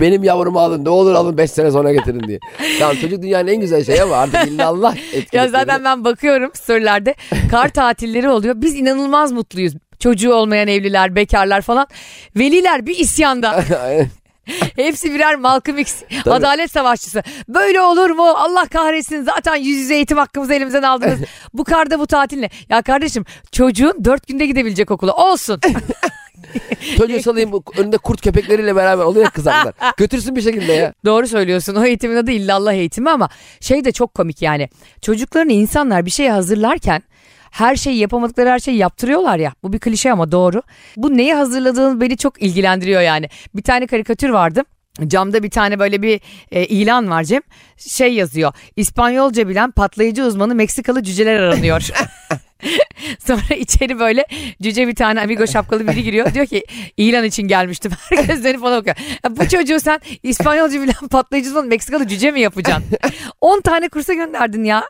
Benim 0.00 0.24
yavrumu 0.24 0.60
alın 0.60 0.84
ne 0.84 0.88
olur 0.88 1.14
alın 1.14 1.38
5 1.38 1.50
sene 1.50 1.70
sonra 1.70 1.92
getirin 1.92 2.28
diye. 2.28 2.38
Tamam 2.78 2.96
çocuk 2.96 3.22
dünyanın 3.22 3.48
en 3.48 3.60
güzel 3.60 3.84
şeyi 3.84 4.02
ama 4.02 4.16
artık 4.16 4.48
illallah 4.48 4.96
etkinlikleri. 5.16 5.42
Ya 5.42 5.48
zaten 5.48 5.84
ben 5.84 6.04
bakıyorum 6.04 6.50
storylerde 6.54 7.14
kar 7.50 7.68
tatilleri 7.68 8.28
oluyor. 8.28 8.54
Biz 8.56 8.74
inanılmaz 8.74 9.32
mutluyuz. 9.32 9.74
Çocuğu 9.98 10.32
olmayan 10.32 10.68
evliler, 10.68 11.16
bekarlar 11.16 11.60
falan. 11.60 11.86
Veliler 12.36 12.86
bir 12.86 12.98
isyanda. 12.98 13.64
Hepsi 14.76 15.14
birer 15.14 15.36
Malcolm 15.36 15.78
X. 15.78 16.02
Tabii. 16.24 16.34
Adalet 16.34 16.70
savaşçısı. 16.70 17.22
Böyle 17.48 17.80
olur 17.80 18.10
mu? 18.10 18.22
Allah 18.22 18.66
kahretsin. 18.66 19.22
Zaten 19.22 19.56
yüz 19.56 19.76
yüze 19.78 19.94
eğitim 19.94 20.18
hakkımızı 20.18 20.54
elimizden 20.54 20.82
aldınız. 20.82 21.20
bu 21.54 21.64
karda 21.64 21.98
bu 21.98 22.06
tatil 22.06 22.38
ne? 22.38 22.50
Ya 22.68 22.82
kardeşim 22.82 23.24
çocuğun 23.52 24.04
dört 24.04 24.26
günde 24.26 24.46
gidebilecek 24.46 24.90
okula. 24.90 25.12
Olsun. 25.12 25.60
Çocuğu 26.98 27.22
salayım 27.22 27.52
bu 27.52 27.62
önünde 27.76 27.98
kurt 27.98 28.20
köpekleriyle 28.20 28.76
beraber 28.76 29.04
oluyor 29.04 29.24
ya 29.24 29.30
kızaklar. 29.30 29.74
Götürsün 29.96 30.36
bir 30.36 30.42
şekilde 30.42 30.72
ya. 30.72 30.94
Doğru 31.04 31.26
söylüyorsun. 31.26 31.74
O 31.74 31.84
eğitimin 31.84 32.16
adı 32.16 32.30
illallah 32.30 32.72
eğitimi 32.72 33.10
ama 33.10 33.28
şey 33.60 33.84
de 33.84 33.92
çok 33.92 34.14
komik 34.14 34.42
yani. 34.42 34.68
Çocuklarını 35.02 35.52
insanlar 35.52 36.06
bir 36.06 36.10
şeye 36.10 36.32
hazırlarken 36.32 37.02
her 37.50 37.76
şeyi 37.76 37.98
yapamadıkları 37.98 38.50
her 38.50 38.58
şeyi 38.58 38.76
yaptırıyorlar 38.76 39.38
ya. 39.38 39.52
Bu 39.62 39.72
bir 39.72 39.78
klişe 39.78 40.12
ama 40.12 40.32
doğru. 40.32 40.62
Bu 40.96 41.16
neyi 41.16 41.34
hazırladığını 41.34 42.00
beni 42.00 42.16
çok 42.16 42.42
ilgilendiriyor 42.42 43.00
yani. 43.00 43.28
Bir 43.54 43.62
tane 43.62 43.86
karikatür 43.86 44.30
vardı. 44.30 44.62
Camda 45.06 45.42
bir 45.42 45.50
tane 45.50 45.78
böyle 45.78 46.02
bir 46.02 46.20
e, 46.50 46.66
ilan 46.66 47.10
var 47.10 47.24
Cem. 47.24 47.42
Şey 47.76 48.14
yazıyor. 48.14 48.52
İspanyolca 48.76 49.48
bilen 49.48 49.70
patlayıcı 49.70 50.24
uzmanı 50.24 50.54
Meksikalı 50.54 51.02
cüceler 51.02 51.40
aranıyor. 51.40 51.90
Sonra 53.26 53.54
içeri 53.56 53.98
böyle 53.98 54.24
cüce 54.62 54.88
bir 54.88 54.94
tane 54.94 55.20
amigo 55.20 55.46
şapkalı 55.46 55.88
biri 55.88 56.02
giriyor. 56.02 56.34
Diyor 56.34 56.46
ki 56.46 56.64
ilan 56.96 57.24
için 57.24 57.42
gelmiştim. 57.42 57.92
Herkes 58.10 58.44
dönüp 58.44 58.62
ona 58.62 58.76
bakıyor. 58.76 58.96
Ya 59.24 59.36
bu 59.36 59.48
çocuğu 59.48 59.80
sen 59.80 60.00
İspanyolca 60.22 60.82
bilen 60.82 60.94
patlayıcı 61.10 61.52
falan 61.52 61.66
Meksikalı 61.66 62.08
cüce 62.08 62.30
mi 62.30 62.40
yapacaksın? 62.40 62.84
10 63.40 63.60
tane 63.60 63.88
kursa 63.88 64.14
gönderdin 64.14 64.64
ya. 64.64 64.84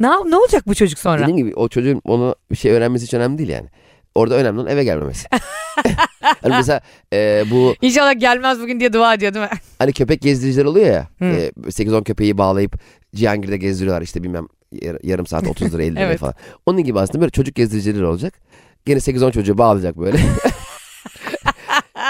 Ne, 0.00 0.08
ne 0.08 0.36
olacak 0.36 0.66
bu 0.66 0.74
çocuk 0.74 0.98
sonra? 0.98 1.22
Dediğim 1.22 1.36
gibi 1.36 1.54
o 1.54 1.68
çocuğun 1.68 2.00
onu 2.04 2.34
bir 2.50 2.56
şey 2.56 2.72
öğrenmesi 2.72 3.04
hiç 3.06 3.14
önemli 3.14 3.38
değil 3.38 3.48
yani. 3.48 3.68
Orada 4.14 4.34
önemli 4.34 4.60
olan 4.60 4.70
eve 4.70 4.84
gelmemesi. 4.84 5.28
hani 6.22 6.54
mesela 6.56 6.80
e, 7.12 7.44
bu 7.50 7.74
İnşallah 7.82 8.20
gelmez 8.20 8.60
bugün 8.60 8.80
diye 8.80 8.92
dua 8.92 9.14
ediyor 9.14 9.34
değil 9.34 9.44
mi? 9.44 9.58
hani 9.78 9.92
köpek 9.92 10.22
gezdiriciler 10.22 10.64
oluyor 10.64 10.86
ya. 10.86 11.08
Hı. 11.18 11.24
E, 11.24 11.48
8-10 11.66 12.04
köpeği 12.04 12.38
bağlayıp 12.38 12.80
Cihangir'de 13.14 13.56
gezdiriyorlar 13.56 14.02
işte 14.02 14.22
bilmem 14.22 14.46
yar- 14.72 14.98
yarım 15.02 15.26
saat 15.26 15.46
30 15.46 15.74
lira 15.74 15.82
50 15.82 15.92
lira 15.96 16.00
Evet. 16.04 16.18
falan. 16.18 16.34
Onun 16.66 16.84
gibi 16.84 17.00
aslında 17.00 17.20
böyle 17.20 17.30
çocuk 17.30 17.54
gezdiriciler 17.54 18.02
olacak. 18.02 18.34
Gene 18.86 18.98
8-10 18.98 19.32
çocuğu 19.32 19.58
bağlayacak 19.58 19.96
böyle. 19.98 20.18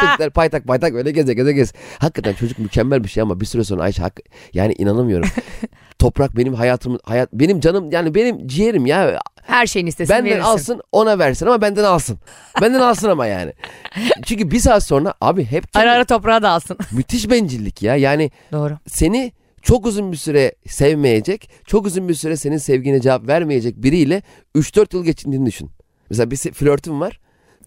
Çocuklar 0.01 0.31
paytak 0.31 0.65
paytak 0.67 0.95
böyle 0.95 1.11
geze 1.11 1.35
geze 1.35 1.53
gez. 1.53 1.73
Hakikaten 1.99 2.33
çocuk 2.33 2.59
mükemmel 2.59 3.05
bir 3.05 3.09
şey 3.09 3.23
ama 3.23 3.41
bir 3.41 3.47
süre 3.47 3.65
sonra 3.65 3.83
Ayşe 3.83 4.03
hak, 4.03 4.21
yani 4.55 4.73
inanamıyorum. 4.79 5.29
Toprak 5.99 6.37
benim 6.37 6.55
hayatım 6.55 6.99
hayat 7.05 7.33
benim 7.33 7.61
canım 7.61 7.91
yani 7.91 8.15
benim 8.15 8.47
ciğerim 8.49 8.87
ya 8.87 9.19
Her 9.43 9.67
şeyini 9.67 9.89
istesin 9.89 10.15
Benden 10.15 10.31
verirsin. 10.31 10.49
alsın 10.49 10.81
ona 10.93 11.19
versin 11.19 11.47
ama 11.47 11.61
benden 11.61 11.85
alsın. 11.85 12.19
Benden 12.63 12.81
alsın 12.81 13.09
ama 13.09 13.27
yani. 13.27 13.53
Çünkü 14.27 14.51
bir 14.51 14.59
saat 14.61 14.83
sonra 14.85 15.15
abi 15.21 15.45
hep 15.45 15.65
Ara 15.75 15.93
ara 15.93 16.05
toprağa 16.05 16.43
da 16.43 16.51
alsın. 16.51 16.79
müthiş 16.93 17.31
bencillik 17.31 17.83
ya. 17.83 17.97
Yani 17.97 18.31
Doğru. 18.53 18.79
seni 18.87 19.33
çok 19.63 19.87
uzun 19.87 20.13
bir 20.13 20.17
süre 20.17 20.55
sevmeyecek, 20.67 21.51
çok 21.67 21.87
uzun 21.87 22.09
bir 22.09 22.15
süre 22.15 22.37
senin 22.37 22.57
sevgine 22.57 23.01
cevap 23.01 23.27
vermeyecek 23.27 23.77
biriyle 23.77 24.23
3-4 24.57 24.97
yıl 24.97 25.05
geçirdiğini 25.05 25.47
düşün. 25.47 25.71
Mesela 26.11 26.31
bir 26.31 26.37
flörtün 26.37 27.01
var. 27.01 27.21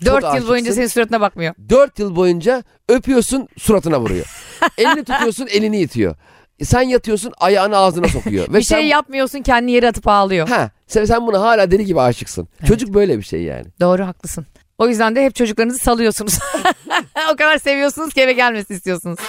çok 0.05 0.21
4 0.23 0.35
yıl 0.35 0.47
boyunca 0.47 0.73
senin 0.73 0.87
suratına 0.87 1.21
bakmıyor. 1.21 1.53
4 1.69 1.99
yıl 1.99 2.15
boyunca 2.15 2.63
öpüyorsun 2.89 3.47
suratına 3.57 3.99
vuruyor. 3.99 4.25
elini 4.77 5.03
tutuyorsun 5.03 5.47
elini 5.47 5.81
itiyor. 5.81 6.15
Sen 6.63 6.81
yatıyorsun 6.81 7.33
ayağını 7.37 7.77
ağzına 7.77 8.07
sokuyor. 8.07 8.47
Ve 8.49 8.57
bir 8.57 8.63
şey 8.63 8.77
sen, 8.77 8.85
yapmıyorsun 8.85 9.41
kendini 9.41 9.71
yere 9.71 9.87
atıp 9.87 10.07
ağlıyor. 10.07 10.47
Ha, 10.47 10.71
sen, 10.87 11.05
sen 11.05 11.27
buna 11.27 11.41
hala 11.41 11.71
deli 11.71 11.85
gibi 11.85 12.01
aşıksın. 12.01 12.47
Çocuk 12.67 12.93
böyle 12.93 13.17
bir 13.17 13.23
şey 13.23 13.43
yani. 13.43 13.65
Doğru 13.79 14.05
haklısın. 14.05 14.45
O 14.77 14.87
yüzden 14.87 15.15
de 15.15 15.25
hep 15.25 15.35
çocuklarınızı 15.35 15.77
salıyorsunuz. 15.77 16.39
o 17.33 17.35
kadar 17.35 17.57
seviyorsunuz 17.57 18.13
ki 18.13 18.21
eve 18.21 18.33
gelmesini 18.33 18.77
istiyorsunuz. 18.77 19.19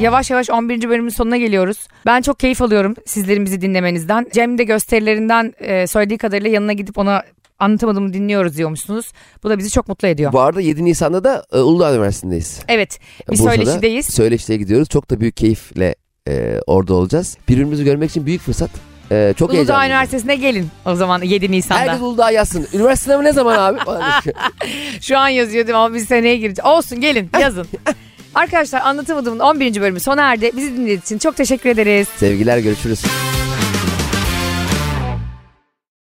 Yavaş 0.00 0.30
yavaş 0.30 0.50
11. 0.50 0.88
bölümün 0.88 1.08
sonuna 1.08 1.36
geliyoruz. 1.36 1.88
Ben 2.06 2.22
çok 2.22 2.40
keyif 2.40 2.62
alıyorum 2.62 2.94
sizlerin 3.06 3.44
bizi 3.44 3.60
dinlemenizden. 3.60 4.26
Cem 4.32 4.58
de 4.58 4.64
gösterilerinden 4.64 5.52
e, 5.58 5.86
söylediği 5.86 6.18
kadarıyla 6.18 6.50
yanına 6.50 6.72
gidip 6.72 6.98
ona 6.98 7.22
anlatamadığımı 7.58 8.12
dinliyoruz 8.12 8.56
diyormuşsunuz. 8.56 9.12
Bu 9.42 9.50
da 9.50 9.58
bizi 9.58 9.70
çok 9.70 9.88
mutlu 9.88 10.08
ediyor. 10.08 10.32
Bu 10.32 10.40
arada 10.40 10.60
7 10.60 10.84
Nisan'da 10.84 11.24
da 11.24 11.44
e, 11.52 11.58
Uludağ 11.58 11.94
Üniversitesi'ndeyiz. 11.94 12.60
Evet 12.68 12.98
bir 13.28 13.32
Bursa'da 13.32 13.50
söyleşideyiz. 13.50 14.06
Söyleşiye 14.06 14.58
gidiyoruz. 14.58 14.88
Çok 14.88 15.10
da 15.10 15.20
büyük 15.20 15.36
keyifle 15.36 15.94
e, 16.28 16.60
orada 16.66 16.94
olacağız. 16.94 17.38
Birbirimizi 17.48 17.84
görmek 17.84 18.10
için 18.10 18.26
büyük 18.26 18.42
fırsat. 18.42 18.70
E, 19.10 19.34
çok 19.36 19.48
Uludağ 19.50 19.56
heyecanlıyım. 19.58 19.90
Üniversitesi'ne 19.92 20.36
gelin 20.36 20.68
o 20.86 20.94
zaman 20.94 21.22
7 21.22 21.50
Nisan'da. 21.50 21.80
Herkes 21.80 22.00
Uludağ 22.00 22.30
yazsın. 22.30 22.66
Üniversite 22.72 23.04
sınavı 23.04 23.24
ne 23.24 23.32
zaman 23.32 23.58
abi? 23.58 23.78
Şu 25.00 25.18
an 25.18 25.28
yazıyordum 25.28 25.74
ama 25.74 25.94
biz 25.94 26.04
seneye 26.08 26.36
gireceğiz. 26.36 26.66
Olsun 26.70 27.00
gelin 27.00 27.30
yazın. 27.40 27.66
Arkadaşlar 28.34 28.80
anlatamadığımın 28.80 29.38
11. 29.38 29.80
bölümü 29.80 30.00
sona 30.00 30.22
erdi. 30.32 30.50
Bizi 30.56 30.72
dinlediğiniz 30.76 31.04
için 31.04 31.18
çok 31.18 31.36
teşekkür 31.36 31.70
ederiz. 31.70 32.08
Sevgiler 32.16 32.58
görüşürüz. 32.58 33.02